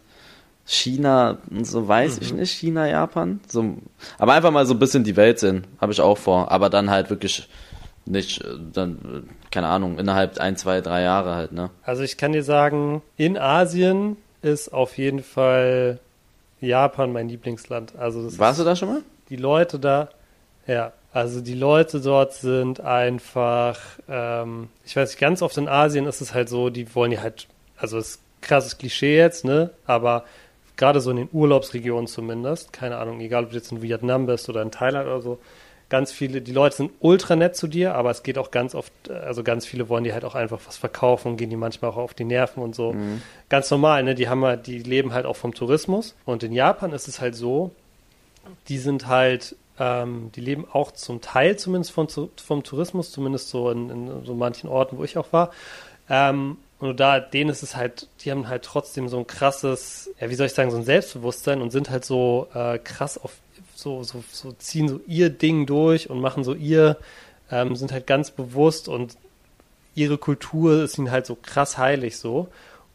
[0.64, 3.40] China und so weiß ich nicht, China, Japan.
[3.48, 3.76] So,
[4.18, 6.50] aber einfach mal so ein bisschen die Welt sehen, habe ich auch vor.
[6.52, 7.48] Aber dann halt wirklich
[8.06, 11.70] nicht, äh, dann, äh, keine Ahnung, innerhalb ein, zwei, drei Jahre halt, ne?
[11.82, 15.98] Also ich kann dir sagen, in Asien ist auf jeden Fall
[16.60, 17.94] Japan mein Lieblingsland.
[17.96, 19.02] Also das Warst du da schon mal?
[19.28, 20.10] die Leute da,
[20.66, 26.06] ja, also die Leute dort sind einfach, ähm, ich weiß nicht, ganz oft in Asien
[26.06, 27.46] ist es halt so, die wollen ja halt,
[27.76, 30.24] also es ist ein krasses Klischee jetzt, ne, aber
[30.76, 34.48] gerade so in den Urlaubsregionen zumindest, keine Ahnung, egal ob du jetzt in Vietnam bist
[34.48, 35.38] oder in Thailand oder so,
[35.92, 38.90] ganz viele, die Leute sind ultra nett zu dir, aber es geht auch ganz oft,
[39.10, 42.14] also ganz viele wollen dir halt auch einfach was verkaufen, gehen die manchmal auch auf
[42.14, 42.94] die Nerven und so.
[42.94, 43.20] Mhm.
[43.50, 44.14] Ganz normal, ne?
[44.14, 46.14] Die haben halt, die leben halt auch vom Tourismus.
[46.24, 47.72] Und in Japan ist es halt so,
[48.68, 53.70] die sind halt, ähm, die leben auch zum Teil zumindest vom, vom Tourismus, zumindest so
[53.70, 55.50] in, in so manchen Orten, wo ich auch war.
[56.08, 60.30] Ähm, und da, denen ist es halt, die haben halt trotzdem so ein krasses, ja,
[60.30, 63.32] wie soll ich sagen, so ein Selbstbewusstsein und sind halt so äh, krass auf
[63.74, 66.96] so, so, so ziehen so ihr Ding durch und machen so ihr,
[67.50, 69.16] ähm, sind halt ganz bewusst und
[69.94, 72.48] ihre Kultur ist ihnen halt so krass heilig so.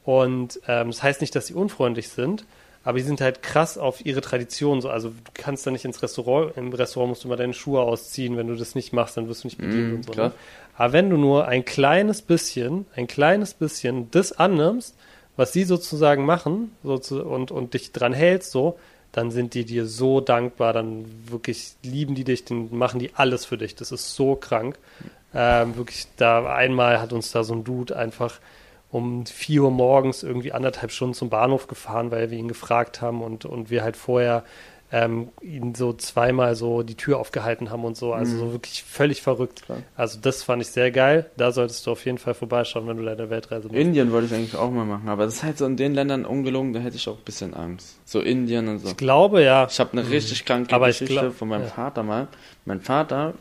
[0.03, 2.45] Und ähm, das heißt nicht, dass sie unfreundlich sind,
[2.87, 4.89] aber die sind halt krass auf ihre Tradition so.
[4.89, 8.37] Also du kannst da nicht ins Restaurant, im Restaurant musst du mal deine Schuhe ausziehen,
[8.37, 10.13] wenn du das nicht machst, dann wirst du nicht bedient mm, und so.
[10.13, 10.31] Ne?
[10.77, 14.95] Aber wenn du nur ein kleines bisschen, ein kleines bisschen das annimmst,
[15.35, 18.79] was sie sozusagen machen so zu, und, und dich dran hältst, so,
[19.11, 23.43] dann sind die dir so dankbar, dann wirklich lieben die dich, dann machen die alles
[23.43, 23.75] für dich.
[23.75, 24.79] Das ist so krank.
[25.33, 28.39] Ähm, wirklich, da einmal hat uns da so ein Dude einfach
[28.89, 33.21] um vier Uhr morgens irgendwie anderthalb Stunden zum Bahnhof gefahren, weil wir ihn gefragt haben
[33.21, 34.43] und, und wir halt vorher
[34.89, 38.13] ähm, ihn so zweimal so die Tür aufgehalten haben und so.
[38.13, 38.39] Also mhm.
[38.39, 39.63] so wirklich völlig verrückt.
[39.63, 39.79] Klar.
[39.97, 41.29] Also das fand ich sehr geil.
[41.35, 43.79] Da solltest du auf jeden Fall vorbeischauen, wenn du deine Weltreise machst.
[43.79, 46.25] Indien wollte ich eigentlich auch mal machen, aber das ist halt so in den Ländern
[46.25, 47.97] ungelungen, da hätte ich auch ein bisschen Angst.
[48.05, 48.87] So Indien und so.
[48.87, 49.67] Ich glaube, ja.
[49.69, 50.09] Ich habe eine mhm.
[50.09, 51.69] richtig kranke aber Geschichte glaub, von meinem ja.
[51.69, 52.29] Vater mal.
[52.63, 53.33] Mein Vater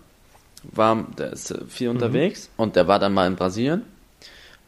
[0.65, 1.97] war, der ist viel mhm.
[1.97, 3.83] unterwegs und der war dann mal in Brasilien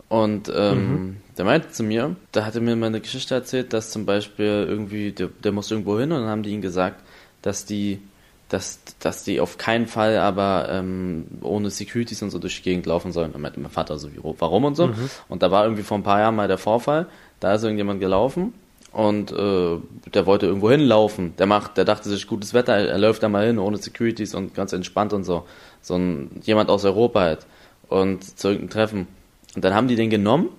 [0.08, 1.16] und ähm, mhm.
[1.36, 4.66] der meinte zu mir, da hat er mir mal eine Geschichte erzählt, dass zum Beispiel
[4.66, 7.02] irgendwie, der, der muss irgendwo hin und dann haben die ihm gesagt,
[7.42, 8.00] dass die,
[8.48, 12.86] dass, dass die auf keinen Fall aber ähm, ohne Securities und so durch die Gegend
[12.86, 13.32] laufen sollen.
[13.32, 14.86] Und meinte mein Vater so, wie, warum und so.
[14.86, 15.10] Mhm.
[15.28, 17.06] Und da war irgendwie vor ein paar Jahren mal der Vorfall,
[17.40, 18.54] da ist irgendjemand gelaufen
[18.92, 19.76] und äh,
[20.14, 21.34] der wollte irgendwo hinlaufen.
[21.36, 24.34] Der macht, der dachte sich, gutes Wetter, er, er läuft da mal hin ohne Securities
[24.34, 25.44] und ganz entspannt und so.
[25.82, 27.46] So ein jemand aus Europa halt.
[27.88, 29.17] Und zu irgendeinem Treffen.
[29.54, 30.50] Und dann haben die den genommen,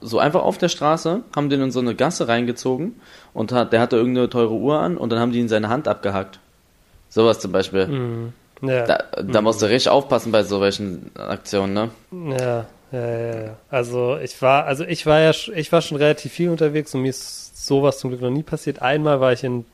[0.00, 3.00] so einfach auf der Straße, haben den in so eine Gasse reingezogen
[3.32, 5.88] und hat, der hatte irgendeine teure Uhr an und dann haben die ihn seine Hand
[5.88, 6.40] abgehackt.
[7.08, 7.86] Sowas zum Beispiel.
[7.86, 8.86] Mm, ja.
[8.86, 11.90] Da, da musst du richtig aufpassen bei solchen Aktionen, ne?
[12.38, 13.56] Ja, ja, ja, ja.
[13.70, 17.10] Also ich war, also ich war ja, ich war schon relativ viel unterwegs und mir
[17.10, 18.82] ist sowas zum Glück noch nie passiert.
[18.82, 19.64] Einmal war ich in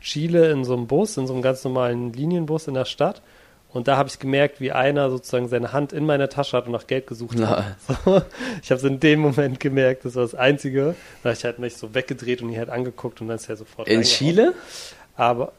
[0.00, 3.20] Chile in so einem Bus, in so einem ganz normalen Linienbus in der Stadt
[3.72, 6.72] und da habe ich gemerkt, wie einer sozusagen seine Hand in meiner Tasche hat und
[6.72, 7.76] nach Geld gesucht hat.
[8.04, 8.22] So,
[8.62, 10.94] ich habe es in dem Moment gemerkt, das war das Einzige.
[11.22, 13.56] Da habe ich halt mich so weggedreht und ihn halt angeguckt und dann ist er
[13.56, 14.54] sofort In Chile?
[15.16, 15.52] Aber,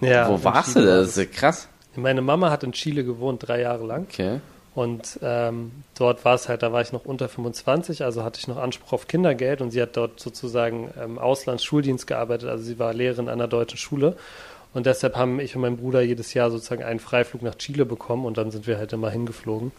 [0.00, 0.28] ja.
[0.28, 1.00] Wo warst Chile du?
[1.00, 1.68] Das ist ja krass.
[1.96, 4.06] Meine Mama hat in Chile gewohnt, drei Jahre lang.
[4.08, 4.40] Okay.
[4.74, 8.46] Und ähm, dort war es halt, da war ich noch unter 25, also hatte ich
[8.46, 12.94] noch Anspruch auf Kindergeld und sie hat dort sozusagen ähm, Auslandsschuldienst gearbeitet, also sie war
[12.94, 14.16] Lehrerin an einer deutschen Schule.
[14.72, 18.24] Und deshalb haben ich und mein Bruder jedes Jahr sozusagen einen Freiflug nach Chile bekommen
[18.24, 19.72] und dann sind wir halt immer hingeflogen.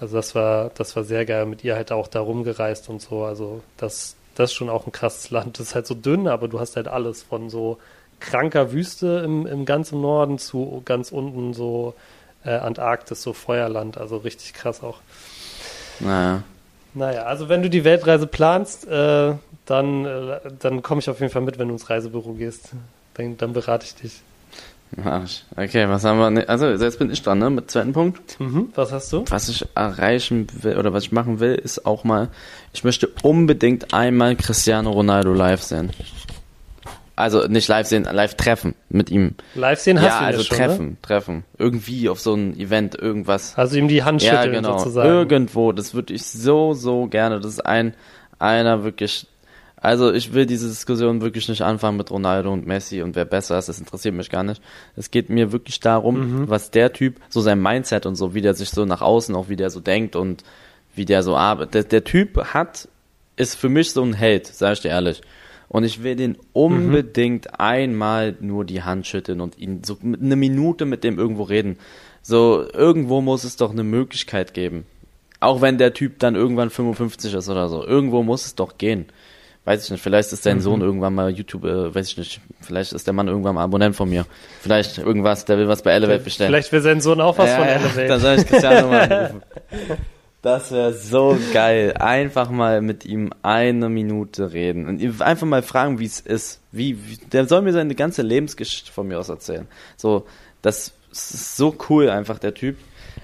[0.00, 1.46] Also das war, das war sehr geil.
[1.46, 3.24] Mit ihr halt auch da rumgereist und so.
[3.24, 5.58] Also das, das ist schon auch ein krasses Land.
[5.58, 7.78] Das ist halt so dünn, aber du hast halt alles von so
[8.20, 11.94] kranker Wüste im, im ganzen Norden zu ganz unten so
[12.44, 13.96] äh, Antarktis, so Feuerland.
[13.96, 15.00] Also richtig krass auch.
[16.00, 16.42] Naja.
[16.96, 19.34] Naja, also wenn du die Weltreise planst, äh,
[19.66, 22.70] dann, äh, dann komme ich auf jeden Fall mit, wenn du ins Reisebüro gehst.
[23.14, 24.22] Dann, dann berate ich dich.
[25.02, 25.44] Arsch.
[25.56, 26.30] Okay, was haben wir?
[26.30, 27.50] Ne, also jetzt bin ich dran, ne?
[27.50, 28.38] Mit zweiten Punkt.
[28.40, 29.24] Mhm, was hast du?
[29.28, 32.28] Was ich erreichen will oder was ich machen will, ist auch mal,
[32.72, 35.90] ich möchte unbedingt einmal Cristiano Ronaldo live sehen.
[37.16, 39.36] Also nicht live sehen, live treffen mit ihm.
[39.54, 40.96] Live sehen hast ja, du also ja schon, treffen, ne?
[41.00, 41.44] treffen.
[41.58, 43.56] Irgendwie auf so ein Event, irgendwas.
[43.56, 44.78] Also ihm die Hand schütteln ja, genau.
[44.78, 45.08] sozusagen.
[45.08, 47.38] Irgendwo, das würde ich so, so gerne.
[47.38, 47.94] Das ist ein,
[48.40, 49.28] einer wirklich
[49.84, 53.58] also ich will diese Diskussion wirklich nicht anfangen mit Ronaldo und Messi und wer besser
[53.58, 54.62] ist, das interessiert mich gar nicht.
[54.96, 56.48] Es geht mir wirklich darum, mhm.
[56.48, 59.50] was der Typ, so sein Mindset und so, wie der sich so nach außen, auch
[59.50, 60.42] wie der so denkt und
[60.94, 61.74] wie der so arbeitet.
[61.74, 62.88] Der, der Typ hat,
[63.36, 65.20] ist für mich so ein Held, sag ich dir ehrlich.
[65.68, 67.54] Und ich will den unbedingt mhm.
[67.58, 71.76] einmal nur die Hand schütteln und ihn so eine Minute mit dem irgendwo reden.
[72.22, 74.86] So, irgendwo muss es doch eine Möglichkeit geben.
[75.40, 77.84] Auch wenn der Typ dann irgendwann 55 ist oder so.
[77.84, 79.04] Irgendwo muss es doch gehen
[79.64, 80.62] weiß ich nicht, vielleicht ist dein mhm.
[80.62, 83.96] Sohn irgendwann mal YouTube, äh, weiß ich nicht, vielleicht ist der Mann irgendwann mal Abonnent
[83.96, 84.26] von mir.
[84.60, 86.50] Vielleicht irgendwas, der will was bei Elevate bestellen.
[86.50, 88.06] Vielleicht will sein Sohn auch was ja, von Elevate.
[88.06, 89.42] Dann soll ich Cristiano mal anrufen.
[90.42, 91.94] Das wäre so geil.
[91.98, 96.60] Einfach mal mit ihm eine Minute reden und einfach mal fragen, wie es ist.
[96.70, 99.66] Wie, wie, der soll mir seine ganze Lebensgeschichte von mir aus erzählen.
[99.96, 100.26] So,
[100.60, 102.76] das ist so cool einfach der Typ.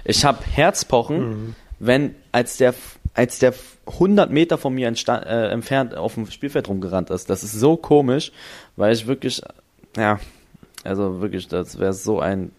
[0.04, 1.54] Ich habe Herzpochen, mhm.
[1.78, 2.72] wenn als der
[3.14, 3.54] als der
[3.86, 7.28] 100 Meter von mir äh, entfernt auf dem Spielfeld rumgerannt ist.
[7.30, 8.32] Das ist so komisch,
[8.76, 9.42] weil ich wirklich,
[9.96, 10.20] ja,
[10.84, 12.52] also wirklich, das wäre so ein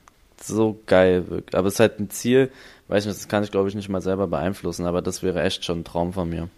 [0.44, 1.30] so geil.
[1.30, 1.56] wirklich.
[1.56, 2.52] Aber es ist halt ein Ziel,
[2.88, 5.64] weiß nicht, das kann ich glaube ich nicht mal selber beeinflussen, aber das wäre echt
[5.64, 6.50] schon ein Traum von mir.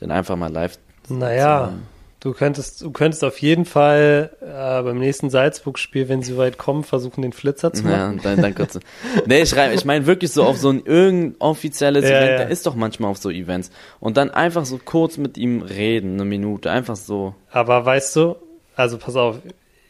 [0.00, 1.93] Den einfach mal live Naja, zu-
[2.24, 6.82] du könntest, du könntest auf jeden Fall äh, beim nächsten Salzburg-Spiel, wenn sie weit kommen,
[6.82, 8.12] versuchen, den Flitzer zu Ja, machen.
[8.14, 8.78] und dann, dann kurz.
[9.26, 12.36] Nee, ich, reim- ich meine wirklich so auf so ein irgendein offizielles Ja, Event, ja.
[12.38, 13.70] der ist doch manchmal auf so Events.
[14.00, 17.34] Und dann einfach so kurz mit ihm reden, eine Minute, einfach so.
[17.52, 18.36] Aber weißt du,
[18.74, 19.36] also pass auf,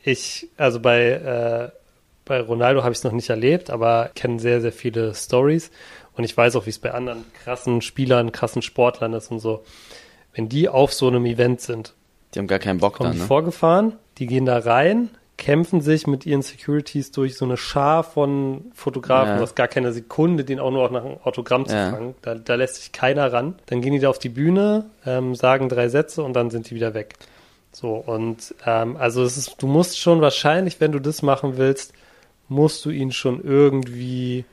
[0.02, 1.70] ich, also bei, äh,
[2.26, 5.70] bei Ronaldo habe ich es noch nicht erlebt, aber kenne sehr, sehr viele Stories
[6.16, 9.64] und ich weiß auch, wie es bei anderen krassen Spielern, krassen Sportlern ist und so.
[10.34, 11.94] Wenn die auf so einem Event sind,
[12.34, 13.26] Die haben gar keinen Bock kommen dann, die ne?
[13.26, 18.66] vorgefahren, die gehen da rein, kämpfen sich mit ihren Securities durch so eine Schar von
[18.74, 19.36] Fotografen, Ja.
[19.36, 21.90] du hast gar keine Sekunde, den auch nur nach einem Autogramm zu Ja.
[21.90, 22.14] fangen.
[22.22, 23.56] Da, da lässt sich keiner ran.
[23.66, 26.74] Dann gehen die da auf die Bühne, ähm, sagen drei Sätze und dann sind die
[26.74, 27.14] wieder weg.
[27.72, 31.92] So, und ähm, also es ist, du musst schon wahrscheinlich, wenn du das machen willst,
[32.48, 34.44] musst du ihn schon irgendwie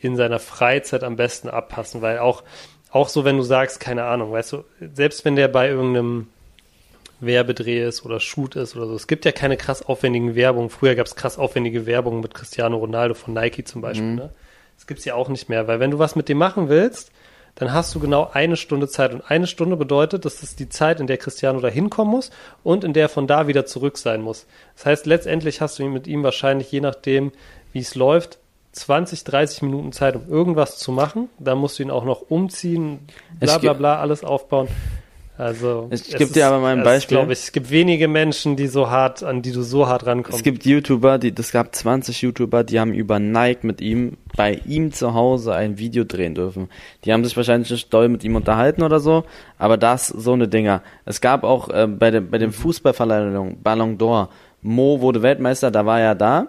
[0.00, 2.42] in seiner Freizeit am besten abpassen, weil auch,
[2.90, 6.28] auch so, wenn du sagst, keine Ahnung, weißt du, selbst wenn der bei irgendeinem
[7.20, 8.94] Werbedreh ist oder Shoot ist oder so.
[8.94, 10.70] Es gibt ja keine krass aufwendigen Werbung.
[10.70, 14.06] Früher gab es krass aufwendige Werbung mit Cristiano Ronaldo von Nike zum Beispiel.
[14.06, 14.14] Mhm.
[14.16, 14.30] Ne?
[14.76, 17.10] Das gibt's ja auch nicht mehr, weil wenn du was mit dem machen willst,
[17.56, 19.12] dann hast du genau eine Stunde Zeit.
[19.12, 22.30] Und eine Stunde bedeutet, dass das die Zeit, in der Cristiano da hinkommen muss
[22.62, 24.46] und in der er von da wieder zurück sein muss.
[24.76, 27.32] Das heißt, letztendlich hast du mit ihm wahrscheinlich, je nachdem,
[27.72, 28.38] wie es läuft,
[28.72, 31.28] 20, 30 Minuten Zeit, um irgendwas zu machen.
[31.40, 33.00] Da musst du ihn auch noch umziehen,
[33.40, 34.68] bla Es bla gibt- bla, alles aufbauen.
[35.38, 37.16] Also Ich es geb dir aber mal ein Beispiel.
[37.16, 40.38] Glaube ich, es gibt wenige Menschen, die so hart, an die du so hart rankommst.
[40.38, 44.54] Es gibt YouTuber, die, es gab 20 YouTuber, die haben über Nike mit ihm, bei
[44.66, 46.68] ihm zu Hause ein Video drehen dürfen.
[47.04, 49.24] Die haben sich wahrscheinlich nicht doll mit ihm unterhalten oder so,
[49.58, 50.82] aber das, so eine Dinger.
[51.04, 55.86] Es gab auch äh, bei, dem, bei dem Fußballverleihung Ballon d'Or, Mo wurde Weltmeister, da
[55.86, 56.48] war er da,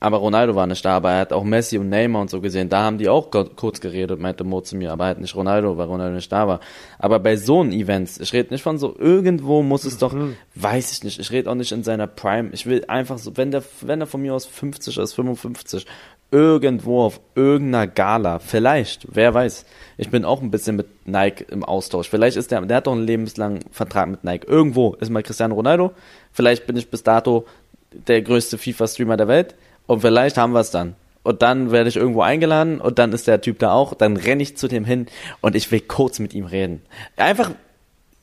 [0.00, 2.70] aber Ronaldo war nicht da, aber er hat auch Messi und Neymar und so gesehen.
[2.70, 5.86] Da haben die auch kurz geredet, meinte Mo zu mir, aber halt nicht Ronaldo, weil
[5.86, 6.60] Ronaldo nicht da war.
[6.98, 10.16] Aber bei so einen Events, ich rede nicht von so, irgendwo muss es doch,
[10.54, 12.48] weiß ich nicht, ich rede auch nicht in seiner Prime.
[12.52, 15.84] Ich will einfach so, wenn der, wenn er von mir aus 50 ist, 55,
[16.30, 19.66] irgendwo auf irgendeiner Gala, vielleicht, wer weiß.
[19.98, 22.08] Ich bin auch ein bisschen mit Nike im Austausch.
[22.08, 24.46] Vielleicht ist der, der hat doch einen lebenslangen Vertrag mit Nike.
[24.48, 25.92] Irgendwo ist mal Cristiano Ronaldo.
[26.32, 27.44] Vielleicht bin ich bis dato
[27.92, 29.54] der größte FIFA-Streamer der Welt.
[29.90, 30.94] Und vielleicht haben wir es dann.
[31.24, 33.92] Und dann werde ich irgendwo eingeladen und dann ist der Typ da auch.
[33.92, 35.06] Dann renne ich zu dem hin
[35.40, 36.82] und ich will kurz mit ihm reden.
[37.16, 37.50] Einfach,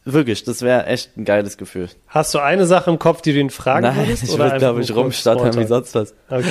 [0.06, 1.90] wirklich, das wäre echt ein geiles Gefühl.
[2.08, 4.24] Hast du eine Sache im Kopf, die du ihn fragen Nein, würdest?
[4.24, 6.16] ich würde, glaube ich, rumstottern wie sonst was.
[6.30, 6.46] Okay.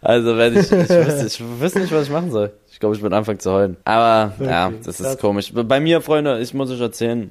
[0.00, 2.52] Also wenn ich, ich wüsste, ich wüsste nicht, was ich machen soll.
[2.72, 3.76] Ich glaube, ich würde anfangen zu heulen.
[3.84, 5.12] Aber ja, Okay, das krass.
[5.12, 5.52] ist komisch.
[5.54, 7.30] Bei mir, Freunde, ich muss euch erzählen,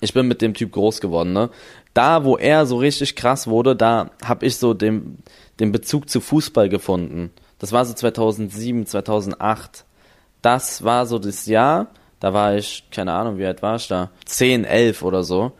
[0.00, 1.50] ich bin mit dem Typ groß geworden, ne?
[1.94, 5.18] Da, wo er so richtig krass wurde, da habe ich so den,
[5.58, 7.30] den Bezug zu Fußball gefunden.
[7.58, 9.84] Das war so 2007, 2008.
[10.42, 11.88] Das war so das Jahr,
[12.20, 14.10] da war ich, keine Ahnung, wie alt war ich da?
[14.26, 15.52] 10, 11 oder so.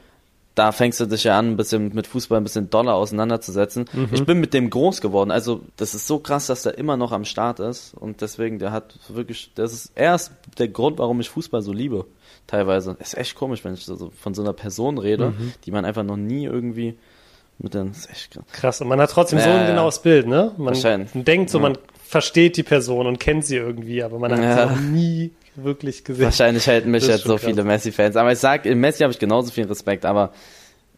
[0.54, 3.86] Da fängst du dich ja an, ein bisschen mit Fußball ein bisschen doller auseinanderzusetzen.
[4.12, 5.30] Ich bin mit dem groß geworden.
[5.30, 7.94] Also, das ist so krass, dass der immer noch am Start ist.
[7.94, 12.04] Und deswegen, der hat wirklich, das ist erst der Grund, warum ich Fußball so liebe.
[12.50, 12.96] Teilweise.
[12.98, 15.32] Ist echt komisch, wenn ich so von so einer Person rede,
[15.64, 16.96] die man einfach noch nie irgendwie
[17.58, 18.44] mit den, ist echt krass.
[18.52, 18.80] Krass.
[18.80, 19.70] Und man hat trotzdem so Ja, ein ja.
[19.70, 20.52] genaues Bild, ne?
[20.56, 20.74] Man
[21.14, 21.62] denkt so, Ja.
[21.62, 26.02] man versteht die Person und kennt sie irgendwie, aber man hat sie noch nie wirklich
[26.04, 26.24] gesehen.
[26.24, 27.44] Wahrscheinlich halten mich jetzt so krass.
[27.44, 28.16] viele Messi-Fans.
[28.16, 30.32] Aber ich sag, in Messi habe ich genauso viel Respekt, aber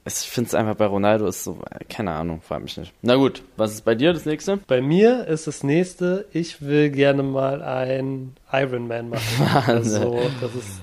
[0.04, 2.92] ich finde es einfach bei Ronaldo ist so, äh, keine Ahnung, frag mich nicht.
[3.02, 4.56] Na gut, was ist bei dir das nächste?
[4.66, 9.46] Bei mir ist das nächste, ich will gerne mal ein Ironman machen.
[9.66, 10.80] also, das ist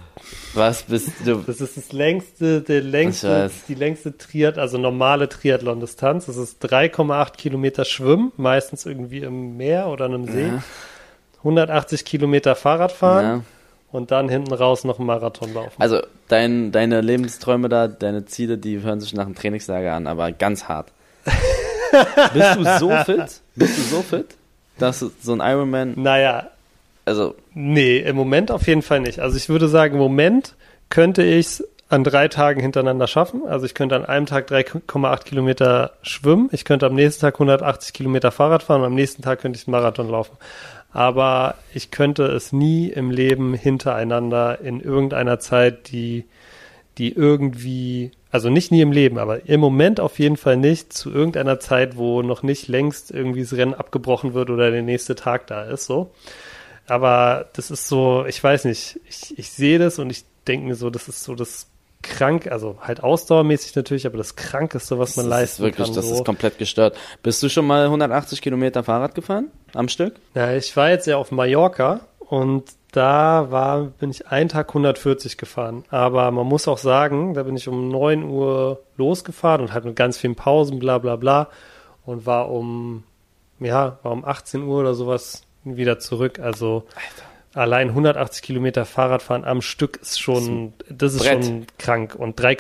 [0.53, 1.35] Was bist du?
[1.45, 6.25] Das ist das längste, der längste, die längste Triath, also normale Triathlon-Distanz.
[6.25, 10.47] Das ist 3,8 Kilometer Schwimmen, meistens irgendwie im Meer oder einem See.
[10.47, 10.63] Ja.
[11.39, 13.41] 180 Kilometer Fahrradfahren Ja.
[13.91, 15.75] und dann hinten raus noch einen Marathon laufen.
[15.81, 20.31] Also, dein, deine Lebensträume da, deine Ziele, die hören sich nach einem Trainingslager an, aber
[20.31, 20.91] ganz hart.
[22.33, 23.41] bist du so fit?
[23.55, 24.25] Bist du so fit,
[24.79, 26.49] dass so ein Ironman, Naja,
[27.09, 29.19] also, nee, im Moment auf jeden Fall nicht.
[29.19, 30.53] Also ich würde sagen, im Moment
[30.89, 33.47] könnte ich es an drei Tagen hintereinander schaffen.
[33.47, 37.93] Also ich könnte an einem Tag 3,8 Kilometer schwimmen, ich könnte am nächsten Tag 180
[37.93, 40.37] Kilometer Fahrrad fahren und am nächsten Tag könnte ich einen Marathon laufen.
[40.93, 46.25] Aber ich könnte es nie im Leben hintereinander in irgendeiner Zeit, die,
[46.99, 51.11] die irgendwie, also nicht nie im Leben, aber im Moment auf jeden Fall nicht zu
[51.11, 55.47] irgendeiner Zeit, wo noch nicht längst irgendwie das Rennen abgebrochen wird oder der nächste Tag
[55.47, 56.11] da ist, so.
[56.89, 60.75] Aber das ist so, ich weiß nicht, ich, ich sehe das und ich denke mir
[60.75, 61.67] so, das ist so das
[62.01, 65.95] krank, also halt ausdauermäßig natürlich, aber das krankeste, was man das leisten ist wirklich, kann.
[65.95, 66.15] das so.
[66.15, 66.97] ist komplett gestört.
[67.23, 70.15] Bist du schon mal 180 Kilometer Fahrrad gefahren am Stück?
[70.33, 75.37] Ja, ich war jetzt ja auf Mallorca und da war, bin ich einen Tag 140
[75.37, 75.83] gefahren.
[75.89, 79.95] Aber man muss auch sagen, da bin ich um 9 Uhr losgefahren und halt mit
[79.95, 81.49] ganz vielen Pausen, bla bla bla.
[82.05, 83.03] Und war um,
[83.59, 86.39] ja, war um 18 Uhr oder sowas wieder zurück.
[86.39, 86.83] Also
[87.53, 91.45] allein 180 Kilometer Fahrradfahren am Stück ist schon, das ist Brett.
[91.45, 92.15] schon krank.
[92.15, 92.57] Und 3,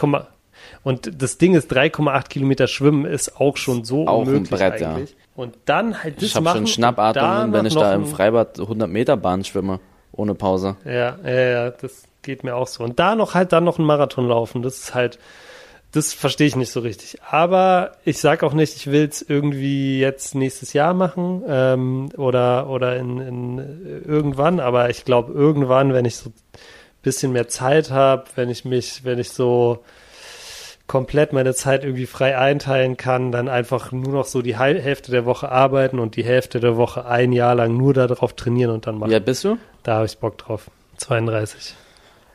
[0.83, 4.81] und das Ding ist, 3,8 Kilometer Schwimmen ist auch schon so Auch ein unmöglich Brett,
[4.81, 4.93] ja.
[4.95, 5.15] eigentlich.
[5.35, 8.03] Und dann halt das Ich habe machen schon und Schnappatmungen, wenn danach ich da im
[8.03, 9.79] ein- Freibad 100 Meter Bahn schwimme,
[10.11, 10.75] ohne Pause.
[10.85, 12.83] Ja, ja, ja, das geht mir auch so.
[12.83, 15.17] Und da noch halt dann noch einen Marathon laufen, das ist halt,
[15.91, 17.17] das verstehe ich nicht so richtig.
[17.27, 22.69] Aber ich sag auch nicht, ich will es irgendwie jetzt nächstes Jahr machen ähm, oder
[22.69, 24.59] oder in, in äh, irgendwann.
[24.59, 26.33] Aber ich glaube irgendwann, wenn ich so ein
[27.01, 29.83] bisschen mehr Zeit habe, wenn ich mich, wenn ich so
[30.85, 35.25] komplett meine Zeit irgendwie frei einteilen kann, dann einfach nur noch so die Hälfte der
[35.25, 38.97] Woche arbeiten und die Hälfte der Woche ein Jahr lang nur darauf trainieren und dann
[38.97, 39.13] machen.
[39.13, 39.57] Alt bist du?
[39.83, 40.69] Da habe ich Bock drauf.
[40.97, 41.75] 32.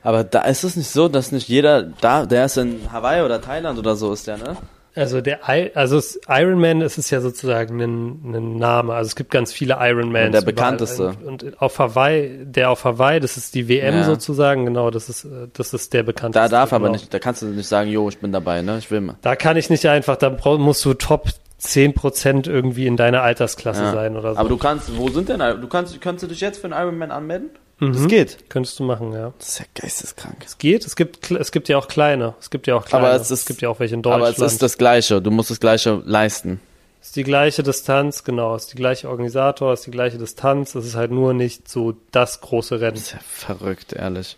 [0.05, 3.41] Aber da ist es nicht so, dass nicht jeder da, der ist in Hawaii oder
[3.41, 4.57] Thailand oder so ist der, ne?
[4.97, 8.95] Also der I also Iron Man ist es ja sozusagen ein, ein Name.
[8.95, 10.27] Also es gibt ganz viele Iron Man.
[10.27, 11.09] Und der bekannteste.
[11.27, 14.05] Und, und auf Hawaii, der auf Hawaii, das ist die WM Ja.
[14.05, 16.49] sozusagen, genau, das ist das ist der bekannteste.
[16.49, 16.93] Da darf aber genau.
[17.01, 18.79] nicht, da kannst du nicht sagen, jo, ich bin dabei, ne?
[18.79, 19.17] Ich will mal.
[19.23, 21.29] Da kann ich nicht einfach, da musst du Top
[21.61, 23.93] 10% irgendwie in deiner Altersklasse Ja.
[23.93, 24.39] sein oder so.
[24.39, 27.11] Aber du kannst, wo sind denn, du kannst, kannst du dich jetzt für einen Ironman
[27.11, 27.51] anmelden?
[27.81, 27.93] Mhm.
[27.93, 28.49] Das geht.
[28.51, 29.33] Könntest du machen, ja.
[29.39, 30.37] Das ist ja geisteskrank.
[30.47, 33.07] Es geht, es gibt es gibt ja auch kleine, es gibt ja auch kleine.
[33.09, 34.39] Aber es ist- gibt ja auch welche in Aber Deutschland.
[34.47, 36.61] es ist das Gleiche, du musst das Gleiche leisten.
[37.03, 40.95] Ist die gleiche Distanz, genau, ist die gleiche Organisator, ist die gleiche Distanz, es ist
[40.95, 42.95] halt nur nicht so das große Rennen.
[42.95, 44.37] Das ist ja verrückt, ehrlich.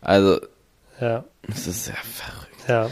[0.00, 0.40] Also,
[1.00, 2.68] Ja, das ist ja verrückt.
[2.68, 2.82] ja.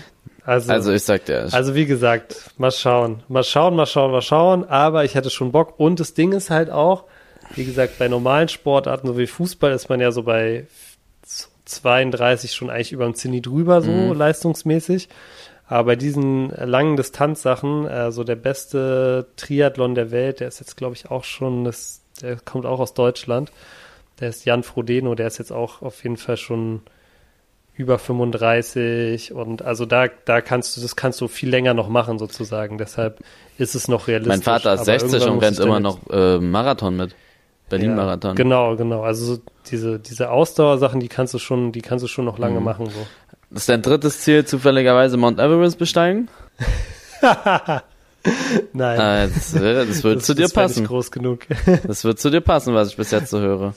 [0.45, 4.13] Also, Also also, ich sag dir, ich, wie gesagt, mal schauen, mal schauen, mal schauen,
[4.13, 7.05] mal schauen, aber ich hätte schon Bock und das Ding ist halt auch,
[7.55, 10.67] wie gesagt, bei normalen Sportarten, so wie Fußball, ist man ja so bei
[11.65, 14.13] 32 schon eigentlich über dem Zinni drüber, so Mhm.
[14.15, 15.09] leistungsmäßig.
[15.67, 20.77] Aber bei diesen langen Distanzsachen, äh, so der beste Triathlon der Welt, der ist jetzt,
[20.77, 23.53] glaube ich, auch schon, das, der kommt auch aus Deutschland.
[24.21, 26.81] Der ist Jan Frodeno, der ist jetzt auch auf jeden Fall schon
[27.77, 32.19] über 35 und also da, da kannst du, das kannst du viel länger noch machen
[32.19, 32.77] sozusagen.
[32.79, 33.21] Deshalb
[33.57, 34.31] ist es noch realistisch.
[34.37, 37.15] mein Vater ist Aber 60 irgendwann und rennt immer noch äh, Marathon mit.
[37.71, 38.37] Ja, Berlin-Marathon.
[38.37, 39.03] Genau, genau.
[39.03, 42.43] Also so diese, diese Ausdauersachen, die kannst du schon, die kannst du schon noch Mhm.
[42.43, 43.07] lange machen, so.
[43.51, 46.29] Das ist dein drittes Ziel, zufälligerweise Mount Everest besteigen?
[48.73, 49.01] Nein.
[49.01, 49.55] Ah, das, das
[50.03, 50.81] würde das, zu dir das passen.
[50.81, 51.41] Nicht groß genug.
[51.87, 53.75] Das wird zu dir passen, was ich bis jetzt so höre.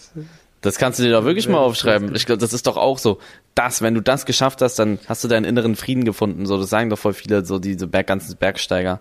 [0.62, 2.14] Das kannst du dir doch wirklich mal aufschreiben.
[2.16, 3.18] Ich glaube, das ist doch auch so.
[3.56, 6.46] Das, wenn du das geschafft hast, dann hast du deinen inneren Frieden gefunden.
[6.46, 9.00] So, das sagen doch voll viele, so diese Berg, ganzen Bergsteiger.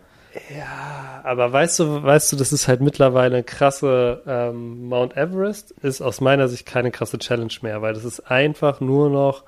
[1.24, 6.00] Aber weißt du, weißt du, das ist halt mittlerweile eine krasse ähm, Mount Everest ist
[6.00, 9.44] aus meiner Sicht keine krasse Challenge mehr, weil das ist einfach nur noch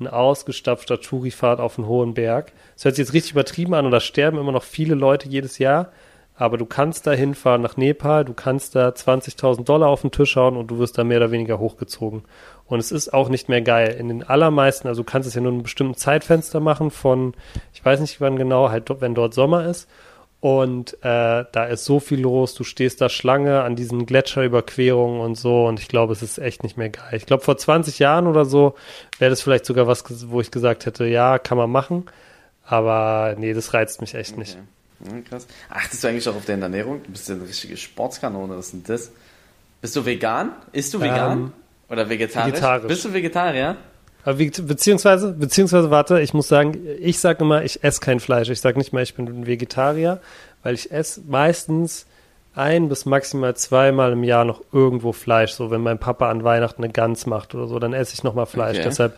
[0.00, 2.52] ein ausgestapfter Tourifahrt auf einen hohen Berg.
[2.74, 5.58] Das hört sich jetzt richtig übertrieben an und da sterben immer noch viele Leute jedes
[5.58, 5.92] Jahr.
[6.40, 10.36] Aber du kannst da hinfahren nach Nepal, du kannst da 20.000 Dollar auf den Tisch
[10.36, 12.22] hauen und du wirst da mehr oder weniger hochgezogen.
[12.66, 13.96] Und es ist auch nicht mehr geil.
[13.98, 17.34] In den allermeisten, also du kannst es ja nur in einem bestimmten Zeitfenster machen von,
[17.74, 19.88] ich weiß nicht wann genau, halt wenn dort Sommer ist.
[20.40, 25.34] Und äh, da ist so viel los, du stehst da Schlange an diesen Gletscherüberquerungen und
[25.34, 27.14] so und ich glaube, es ist echt nicht mehr geil.
[27.14, 28.76] Ich glaube, vor 20 Jahren oder so
[29.18, 32.04] wäre das vielleicht sogar was, wo ich gesagt hätte, ja, kann man machen,
[32.64, 34.56] aber nee, das reizt mich echt nicht.
[35.00, 35.48] Ja, krass.
[35.70, 37.02] Achtest du eigentlich auch auf deine Ernährung?
[37.02, 39.10] Du bist ja eine richtige Sportskanone, was ist denn das?
[39.80, 40.52] Bist du vegan?
[40.70, 41.38] Isst du vegan?
[41.38, 41.52] Ähm,
[41.88, 42.52] Oder vegetarisch?
[42.52, 42.86] vegetarisch.
[42.86, 43.76] Bist du Vegetarier?
[44.28, 48.50] Aber wie, beziehungsweise, beziehungsweise, warte, ich muss sagen, ich sage immer, ich esse kein Fleisch.
[48.50, 50.20] Ich sage nicht mal, ich bin ein Vegetarier,
[50.62, 52.04] weil ich esse meistens
[52.54, 55.52] ein bis maximal zweimal im Jahr noch irgendwo Fleisch.
[55.52, 58.34] So, wenn mein Papa an Weihnachten eine Gans macht oder so, dann esse ich noch
[58.34, 58.76] mal Fleisch.
[58.76, 58.88] Okay.
[58.88, 59.14] Deshalb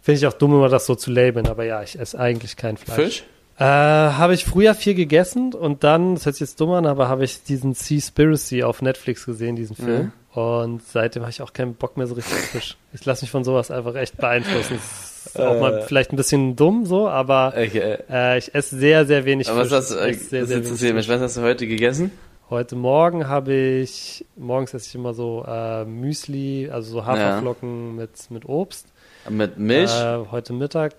[0.00, 1.48] finde ich auch dumm, immer das so zu labeln.
[1.48, 2.96] Aber ja, ich esse eigentlich kein Fleisch.
[2.96, 3.24] Fisch?
[3.58, 7.10] Äh, habe ich früher viel gegessen und dann, das hört sich jetzt dumm an, aber
[7.10, 10.12] habe ich diesen Seaspiracy auf Netflix gesehen, diesen Film.
[10.36, 12.76] Und seitdem habe ich auch keinen Bock mehr so richtig Fisch.
[12.92, 14.74] Ich lasse mich von sowas einfach echt beeinflussen.
[14.74, 15.82] Das ist auch mal Äh.
[15.82, 17.96] vielleicht ein bisschen dumm so, aber Okay.
[18.10, 19.76] äh, ich esse sehr, sehr wenig Aber was Fisch.
[19.78, 21.08] hast du, Ich sehr, sehr wenig.
[21.08, 22.10] Was hast du heute gegessen?
[22.50, 28.10] Heute Morgen habe ich, morgens esse ich immer so äh, Müsli, also so Haferflocken mit,
[28.30, 28.86] mit Obst.
[29.30, 29.90] Mit Milch?
[29.90, 30.94] Äh, heute Mittag.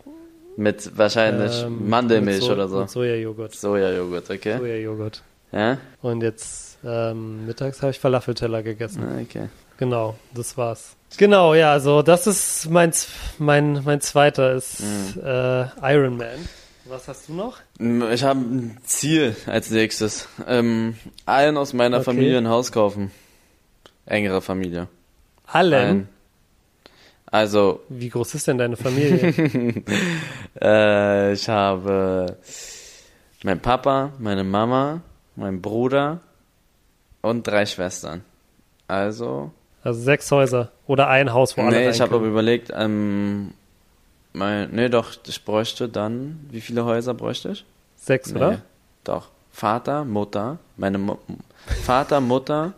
[0.57, 2.79] mit wahrscheinlich ähm, Mandelmilch mit so, oder so.
[2.79, 3.53] Mit Sojajoghurt.
[3.55, 4.57] Sojajoghurt, okay.
[4.57, 5.21] Sojajoghurt.
[5.51, 5.77] Ja?
[6.01, 9.03] Und jetzt ähm, mittags habe ich Falafelteller gegessen.
[9.03, 9.49] Ah, okay.
[9.77, 10.95] Genau, das war's.
[11.17, 12.91] Genau, ja, also das ist mein,
[13.37, 15.21] mein, mein zweiter ist Mhm.
[15.23, 16.49] äh, Iron Man.
[16.85, 17.57] Was hast du noch?
[18.11, 20.27] Ich habe ein Ziel als nächstes.
[20.47, 20.95] Ähm,
[21.25, 22.05] allen aus meiner Okay.
[22.05, 23.11] Familie ein Haus kaufen.
[24.05, 24.87] Engere Familie.
[25.45, 25.73] Allen.
[25.73, 26.09] Allen.
[27.29, 29.33] Also, Wie groß ist denn deine Familie?
[30.61, 32.37] äh, ich habe
[33.43, 35.01] mein Papa, meine Mama,
[35.37, 36.19] mein Bruder
[37.21, 38.23] und drei Schwestern.
[38.87, 39.51] Also,
[39.83, 43.53] also sechs Häuser oder ein Haus, wo alle nee, ich habe aber überlegt, ähm,
[44.33, 47.65] mein, nee, doch, ich bräuchte dann, wie viele Häuser bräuchte ich?
[47.95, 48.61] Sechs, Nee, oder?
[49.03, 49.29] Doch.
[49.51, 51.17] Vater, Mutter, meine Mu
[51.83, 52.73] Vater, Mutter,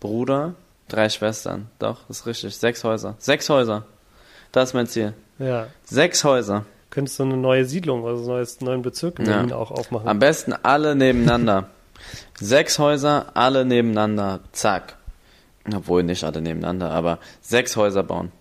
[0.00, 0.54] Bruder,
[0.88, 1.68] drei Schwestern.
[1.78, 2.56] Doch, ist richtig.
[2.56, 3.14] Sechs Häuser.
[3.18, 3.84] Sechs Häuser.
[4.52, 5.14] Das ist mein Ziel.
[5.38, 5.68] Ja.
[5.84, 6.64] Sechs Häuser.
[6.90, 9.32] Könntest du eine neue Siedlung, also einen neues, neuen Bezirk in Ja.
[9.36, 10.08] Berlin auch aufmachen?
[10.08, 11.68] Am besten alle nebeneinander.
[12.38, 14.40] Sechs Häuser, alle nebeneinander.
[14.52, 14.96] Zack.
[15.74, 18.32] Obwohl nicht alle nebeneinander, aber sechs Häuser bauen.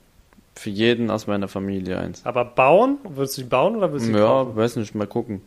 [0.56, 2.26] Für jeden aus meiner Familie eins.
[2.26, 2.98] Aber bauen?
[3.04, 4.56] Würdest du die bauen oder würdest du die Ja, kaufen?
[4.56, 5.42] weiß nicht, mal gucken.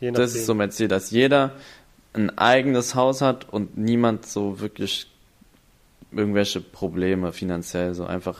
[0.00, 1.52] Das ist so mein Ziel, dass jeder
[2.14, 5.06] ein eigenes Haus hat und niemand so wirklich
[6.10, 8.38] irgendwelche Probleme finanziell, so einfach,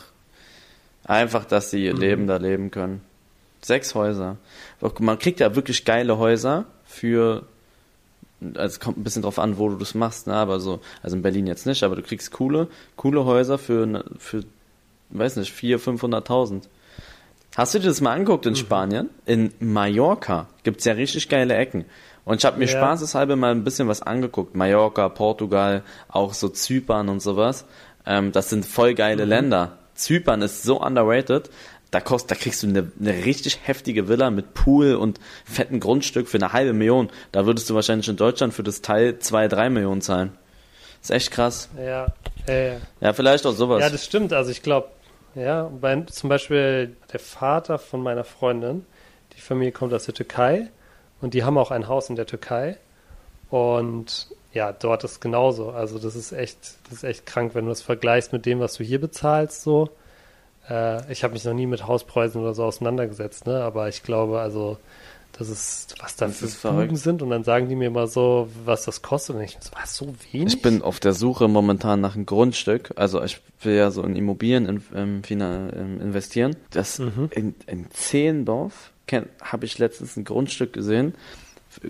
[1.04, 3.02] einfach, dass sie ihr Leben da leben können.
[3.62, 4.36] Sechs Häuser.
[4.98, 7.44] Man kriegt ja wirklich geile Häuser für,
[8.54, 11.22] es kommt ein bisschen drauf an, wo du das machst, ne, aber so, also in
[11.22, 14.44] Berlin jetzt nicht, aber du kriegst coole, coole Häuser für, ne- für,
[15.10, 16.62] weiß nicht, vier, 500.000.
[17.56, 19.10] Hast du dir das mal angeguckt in Spanien?
[19.26, 21.84] In Mallorca gibt's ja richtig geile Ecken.
[22.24, 22.70] Und ich habe mir Ja.
[22.70, 24.54] spaßeshalber mal ein bisschen was angeguckt.
[24.54, 27.64] Mallorca, Portugal, auch so Zypern und sowas.
[28.06, 29.78] Ähm, das sind voll geile Länder.
[29.94, 31.50] Zypern ist so underrated.
[31.90, 36.28] Da kostet, da kriegst du eine, eine richtig heftige Villa mit Pool und fetten Grundstück
[36.28, 37.10] für eine halbe Million.
[37.32, 40.32] Da würdest du wahrscheinlich in Deutschland für das Teil zwei, drei Millionen zahlen.
[41.02, 41.68] ist echt krass.
[41.76, 42.06] Ja,
[42.46, 43.80] äh, Ja, vielleicht auch sowas.
[43.80, 44.32] ja, das stimmt.
[44.32, 44.88] Also ich glaube,
[45.34, 48.86] ja, bei, zum Beispiel der Vater von meiner Freundin,
[49.36, 50.68] die Familie kommt aus der Türkei
[51.20, 52.76] und die haben auch ein Haus in der Türkei
[53.48, 55.70] und ja, dort ist genauso.
[55.70, 58.74] Also das ist echt, das ist echt krank, wenn du das vergleichst mit dem, was
[58.74, 59.62] du hier bezahlst.
[59.62, 59.90] So,
[60.68, 63.62] äh, ich habe mich noch nie mit Hauspreisen oder so auseinandergesetzt, ne?
[63.62, 64.78] Aber ich glaube, also
[65.38, 66.72] das ist, was da Das für.
[66.72, 69.70] Buben sind und dann sagen die mir mal so, was das kostet und ich so,
[69.80, 70.54] was so wenig?
[70.54, 72.90] Ich bin auf der Suche momentan nach einem Grundstück.
[72.96, 76.56] Also ich will ja so in Immobilien in, ähm, fina- ähm, investieren.
[76.70, 77.28] Das Mhm.
[77.32, 78.90] in, in Zehlendorf
[79.42, 81.14] habe ich letztens ein Grundstück gesehen.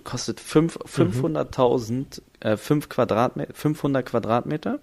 [0.05, 1.11] Kostet fünf- Mhm.
[1.11, 4.79] 500.000, äh, fünf Quadratmeter, 500 Quadratmeter.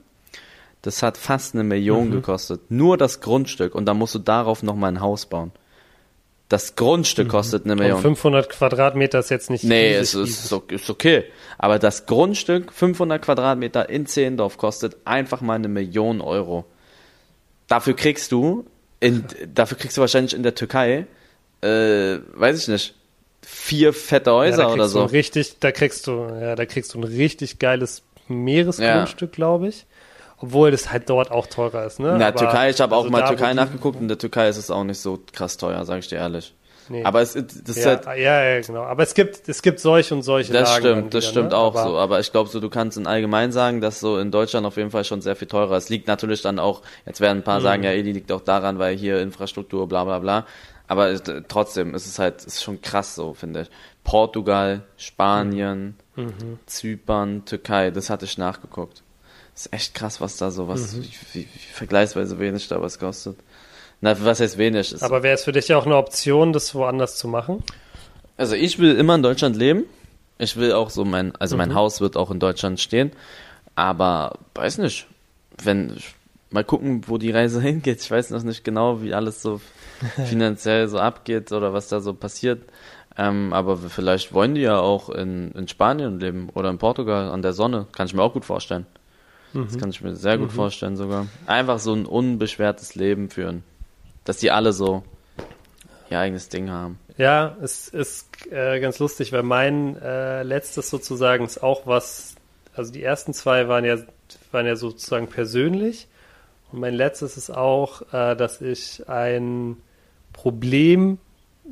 [0.84, 2.12] Das hat fast eine Million Mhm.
[2.14, 2.62] gekostet.
[2.70, 3.76] Nur das Grundstück.
[3.76, 5.52] Und dann musst du darauf nochmal ein Haus bauen.
[6.50, 8.02] Das Grundstück kostet eine Und Million.
[8.02, 11.26] 500 Quadratmeter ist jetzt nicht Nee, es ist, ist o- ist okay.
[11.58, 16.64] Aber das Grundstück, 500 Quadratmeter in Zehlendorf, kostet einfach mal eine Million Euro.
[17.68, 18.66] Dafür kriegst du,
[19.02, 21.06] in, dafür kriegst du wahrscheinlich in der Türkei,
[21.62, 22.96] äh, weiß ich nicht,
[23.42, 25.04] vier fette Ja, Häuser kriegst oder so.
[25.06, 29.86] richtig, da kriegst du, ja, da kriegst du ein richtig geiles Meeresgrundstück, glaube ich.
[30.40, 32.14] Obwohl das halt dort auch teurer ist, ne?
[32.14, 34.50] In der Türkei, ich habe auch also mal da, wo Türkei nachgeguckt, in der Türkei
[34.50, 36.54] ist es auch nicht so krass teuer, sage ich dir ehrlich.
[36.90, 37.04] Nee.
[37.04, 37.44] Aber es, das
[37.76, 38.84] ist ja, halt, ja, ja, genau.
[38.84, 41.50] Aber es gibt, es gibt solche und solche Das Lagen stimmt, dann das wieder, stimmt
[41.52, 41.58] ne?
[41.58, 41.98] auch Aber- so.
[41.98, 44.92] Aber ich glaube, so du kannst in allgemein sagen, dass so in Deutschland auf jeden
[44.92, 45.86] Fall schon sehr viel teurer ist.
[45.86, 47.64] Es liegt natürlich dann auch, jetzt werden ein paar Mhm.
[47.64, 50.46] sagen, ja, Edi liegt auch daran, weil hier Infrastruktur, bla bla bla.
[50.88, 53.70] Aber es, trotzdem ist es halt, ist schon krass so, finde ich.
[54.06, 56.60] Portugal, Spanien, Mhm.
[56.68, 59.04] Zypern, Türkei, das hatte ich nachgeguckt.
[59.66, 61.04] Ist echt krass, was da so, was, Mhm.
[61.34, 63.38] wie, wie, vergleichsweise wenig da was kostet.
[64.02, 64.94] Na, was heißt wenig?
[64.94, 67.64] Ist, Aber wäre es für dich auch eine Option, das woanders zu machen?
[68.38, 69.86] Also ich will immer in Deutschland leben.
[70.38, 71.76] Ich will auch so mein, also mein Mhm.
[71.76, 73.12] Haus wird auch in Deutschland stehen.
[73.76, 75.08] Aber weiß nicht,
[75.64, 75.98] wenn
[76.52, 78.02] mal gucken, wo die Reise hingeht.
[78.02, 79.60] Ich weiß noch nicht genau, wie alles so
[80.26, 82.62] finanziell so abgeht oder was da so passiert.
[83.18, 87.42] Ähm, aber vielleicht wollen die ja auch in, in Spanien leben oder in Portugal an
[87.42, 87.88] der Sonne.
[87.94, 88.86] Kann ich mir auch gut vorstellen.
[89.66, 91.28] Das kann ich mir sehr gut vorstellen sogar.
[91.46, 93.64] Einfach so ein unbeschwertes Leben führen.
[94.24, 95.04] Dass die alle so
[96.10, 97.00] ihr eigenes Ding haben.
[97.18, 102.36] Ja, es ist äh, ganz lustig, weil mein äh, letztes sozusagen ist auch was,
[102.76, 103.98] also die ersten zwei waren ja,
[104.52, 106.08] waren ja sozusagen persönlich
[106.72, 109.78] und mein letztes ist auch, äh, dass ich ein
[110.34, 111.18] Problem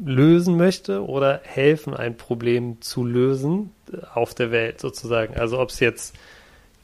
[0.03, 3.71] lösen möchte oder helfen, ein Problem zu lösen
[4.13, 5.35] auf der Welt sozusagen.
[5.35, 6.15] Also ob es jetzt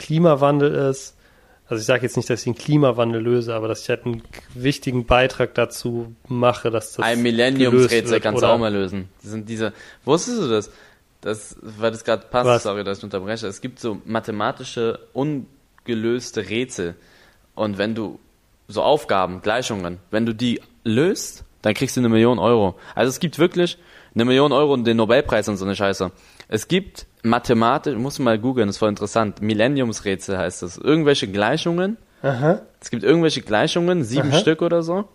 [0.02, 1.16] Klimawandel ist,
[1.68, 4.24] also ich sage jetzt nicht, dass ich den Klimawandel löse, aber dass ich halt einen
[4.56, 9.08] wichtigen Beitrag dazu mache, dass das Ein Millenniumsrätsel kannst du auch mal lösen.
[9.22, 9.72] Das sind diese.
[10.04, 10.72] Wusstest du das?
[11.22, 12.64] Das, weil das gerade passt, Was?
[12.64, 13.46] sorry, dass ich unterbreche.
[13.48, 16.96] Es gibt so mathematische, ungelöste Rätsel.
[17.54, 18.20] Und wenn du
[18.68, 22.76] so Aufgaben, Gleichungen, wenn du die löst, dann kriegst du eine Million Euro.
[22.96, 23.78] Also es gibt wirklich
[24.16, 26.12] eine Million Euro und den Nobelpreis und so eine Scheiße.
[26.48, 29.42] Es gibt mathematisch, muss mal googeln, das ist voll interessant.
[29.42, 30.78] Millenniumsrätsel heißt das.
[30.78, 31.98] Irgendwelche Gleichungen.
[32.22, 32.62] Aha.
[32.80, 34.40] Es gibt irgendwelche Gleichungen, sieben Aha.
[34.40, 35.06] Stück oder so,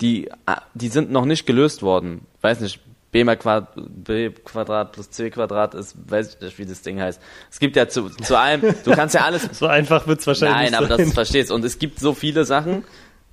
[0.00, 2.26] die, ah, die sind noch nicht gelöst worden.
[2.40, 2.80] Weiß nicht,
[3.10, 7.00] b mal Quadrat, b Quadrat plus c Quadrat ist, weiß ich nicht, wie das Ding
[7.00, 7.20] heißt.
[7.50, 10.64] Es gibt ja zu, zu allem, du kannst ja alles So einfach wird's wahrscheinlich Nein,
[10.70, 11.06] nicht aber dass sein.
[11.08, 11.50] du verstehst.
[11.50, 12.84] Und es gibt so viele Sachen,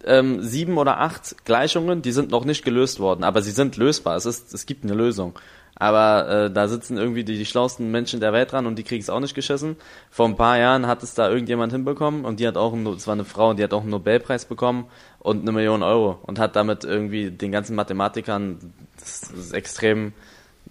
[0.06, 4.16] ähm, sieben oder acht Gleichungen, die sind noch nicht gelöst worden, aber sie sind lösbar.
[4.16, 5.38] Es, ist, es gibt eine Lösung.
[5.80, 9.02] Aber äh, da sitzen irgendwie die, die schlauesten Menschen der Welt dran und die kriegen
[9.02, 9.78] es auch nicht geschissen.
[10.12, 13.08] Vor ein paar Jahren hat es da irgendjemand hinbekommen und die hat auch, einen, es
[13.08, 14.88] war eine Frau, die hat auch einen Nobelpreis bekommen
[15.20, 20.12] und eine Million Euro und hat damit irgendwie den ganzen Mathematikern das, das extrem,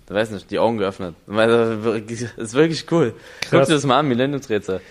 [0.06, 1.14] ich weiß nicht, die Augen geöffnet.
[1.26, 3.14] Weil, äh, ist wirklich cool.
[3.40, 3.68] Guck Krass.
[3.68, 4.82] dir das mal an, Millenniumsrätsel.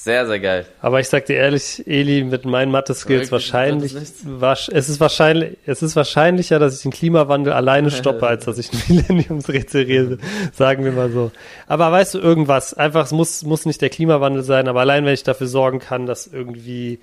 [0.00, 0.66] Sehr, sehr geil.
[0.80, 5.82] Aber ich sag dir ehrlich, Eli, mit meinen Mathe-Skills wahrscheinlich, wasch, es ist wahrscheinlich, es
[5.82, 10.18] ist wahrscheinlicher, dass ich den Klimawandel alleine stoppe, als dass ich ein Millenniumsrätsel rede.
[10.52, 11.32] Sagen wir mal so.
[11.66, 15.14] Aber weißt du, irgendwas, einfach, es muss, muss nicht der Klimawandel sein, aber allein, wenn
[15.14, 17.00] ich dafür sorgen kann, dass irgendwie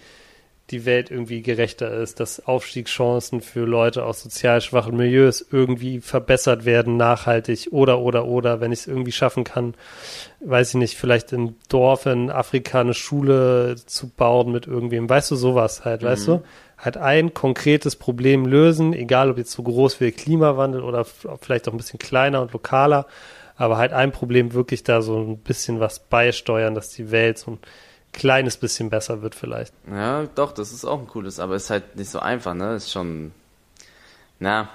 [0.71, 6.65] die Welt irgendwie gerechter ist, dass Aufstiegschancen für Leute aus sozial schwachen Milieus irgendwie verbessert
[6.65, 9.75] werden, nachhaltig oder, oder, oder, wenn ich es irgendwie schaffen kann,
[10.39, 15.29] weiß ich nicht, vielleicht im Dorf in Afrika eine Schule zu bauen mit irgendwem, weißt
[15.31, 16.43] du, sowas halt, weißt du?
[16.77, 21.67] Halt ein konkretes Problem lösen, egal ob jetzt so groß wie der Klimawandel oder vielleicht
[21.67, 23.05] auch ein bisschen kleiner und lokaler,
[23.55, 27.51] aber halt ein Problem wirklich da so ein bisschen was beisteuern, dass die Welt so
[27.51, 27.59] ein
[28.15, 29.73] kleines bisschen besser wird vielleicht.
[29.91, 32.75] Ja, doch, das ist auch ein cooles, aber ist halt nicht so einfach, ne?
[32.75, 33.31] Ist schon.
[34.39, 34.69] Na,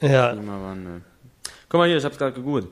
[0.00, 1.02] Ja, Klimawandel.
[1.68, 2.68] Guck mal hier, ich hab's gerade gegoogelt.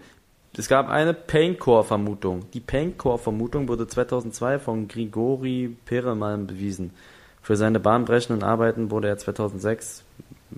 [0.56, 2.50] Es gab eine Paincore-Vermutung.
[2.52, 6.92] Die Paincore-Vermutung wurde 2002 von Grigori Perelman bewiesen.
[7.40, 10.02] Für seine bahnbrechenden Arbeiten wurde er 2006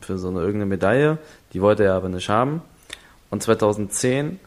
[0.01, 1.19] für so eine irgendeine Medaille,
[1.53, 2.63] die wollte er aber nicht haben.
[3.31, 4.41] Und 2010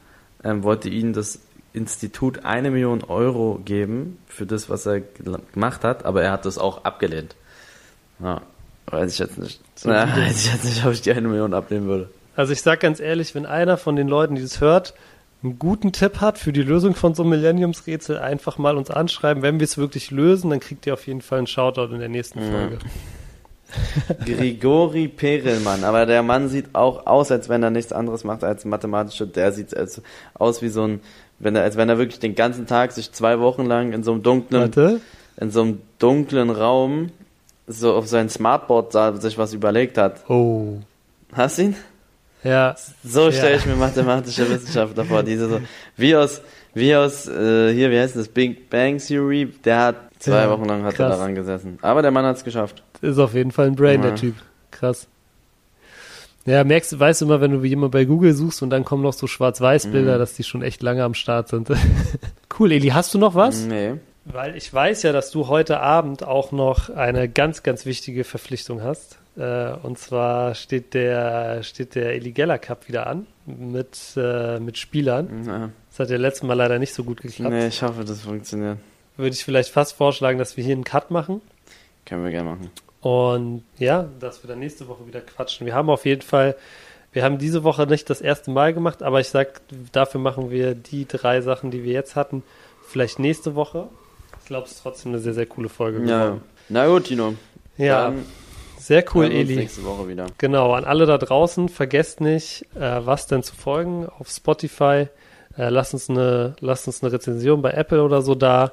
[0.44, 1.40] ähm, wollte ihm das
[1.76, 5.02] Institut eine Million Euro geben für das, was er
[5.54, 7.36] gemacht hat, aber er hat das auch abgelehnt.
[8.20, 8.42] Ja,
[8.88, 9.62] weiß ich jetzt nicht.
[9.84, 12.10] Na, weiß ich jetzt nicht, ob ich die eine Million ablehnen würde.
[12.36, 14.94] Also ich sag ganz ehrlich, wenn einer von den Leuten, die das hört,
[15.44, 19.44] einen guten Tipp hat für die Lösung von so einem Millenniumsrätsel, einfach mal uns anschreiben.
[19.44, 22.10] Wenn wir es wirklich lösen, dann kriegt ihr auf jeden Fall einen Shoutout in der
[22.10, 22.80] nächsten Folge.
[24.26, 28.66] Grigori Perelmann, aber der Mann sieht auch aus, als wenn er nichts anderes macht als
[28.66, 29.28] mathematische.
[29.28, 29.76] Der sieht
[30.34, 31.02] aus wie so ein,
[31.40, 34.12] wenn er, als wenn er wirklich den ganzen Tag sich zwei Wochen lang in so
[34.14, 35.02] einem dunklen, Warte.
[35.38, 37.10] in so einem dunklen Raum
[37.68, 40.30] so auf sein Smartboard sah, sich was überlegt hat.
[40.30, 40.78] Oh.
[41.34, 41.76] Hast du ihn?
[42.44, 42.76] Ja.
[43.04, 43.32] So Ja.
[43.32, 45.60] stelle ich mir mathematische Wissenschaftler vor, diese so,
[45.98, 46.42] wie aus,
[46.76, 50.66] wie aus, äh, hier, wie heißt das, Big Bang Theory, der hat zwei Ja, Wochen
[50.66, 51.80] lang hat er daran gesessen.
[51.82, 52.84] Aber der Mann hat es geschafft.
[53.02, 54.10] Ist auf jeden Fall ein Brain, Ja.
[54.10, 54.36] der Typ.
[54.72, 55.08] Krass.
[56.46, 59.02] Ja, merkst du, weißt du immer, wenn du jemand bei Google suchst und dann kommen
[59.02, 60.20] noch so Schwarz-Weiß-Bilder, Mhm.
[60.20, 61.70] dass die schon echt lange am Start sind.
[62.60, 63.62] cool, Eli, hast du noch was?
[63.66, 63.94] Nee.
[64.26, 68.82] Weil ich weiß ja, dass du heute Abend auch noch eine ganz, ganz wichtige Verpflichtung
[68.84, 69.18] hast.
[69.38, 74.78] Äh, und zwar steht der, steht der Eli Geller Cup wieder an mit, äh, mit
[74.78, 75.44] Spielern.
[75.46, 75.70] Ja.
[75.92, 77.54] Das hat ja letztes Mal leider nicht so gut geklappt.
[77.54, 78.78] Nee, ich hoffe, das funktioniert.
[79.18, 81.42] Würde ich vielleicht fast vorschlagen, dass wir hier einen Cut machen.
[82.06, 82.70] Können wir gerne machen.
[83.06, 85.68] Und ja, dass wir dann nächste Woche wieder quatschen.
[85.68, 86.56] Wir haben auf jeden Fall,
[87.14, 90.74] wir haben diese Woche nicht das erste Mal gemacht, aber ich sag, dafür machen wir
[90.74, 92.42] die drei Sachen, die wir jetzt hatten,
[92.88, 93.90] vielleicht nächste Woche.
[94.42, 96.26] Ich glaube, es ist trotzdem eine sehr, sehr coole Folge Ja.
[96.26, 96.42] geworden.
[96.68, 97.36] Na gut, Tino.
[97.78, 98.26] Ja, Dann
[98.80, 99.56] sehr cool, Eli.
[99.56, 100.26] nächste Woche wieder.
[100.40, 105.10] Genau, an alle da draußen, vergesst nicht, äh, was denn zu folgen auf Spotify.
[105.56, 108.72] Äh, lasst, uns eine, lasst uns eine Rezension bei Apple oder so da.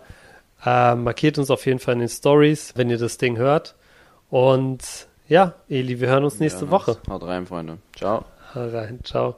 [0.64, 3.74] Äh, markiert uns auf jeden Fall in den Stories, wenn ihr das Ding hört.
[4.33, 6.97] Und ja, Eli, wir hören uns nächste hören Woche.
[7.07, 7.76] Haut rein, Freunde.
[7.95, 8.24] Ciao.
[8.55, 9.37] Hau rein, ciao.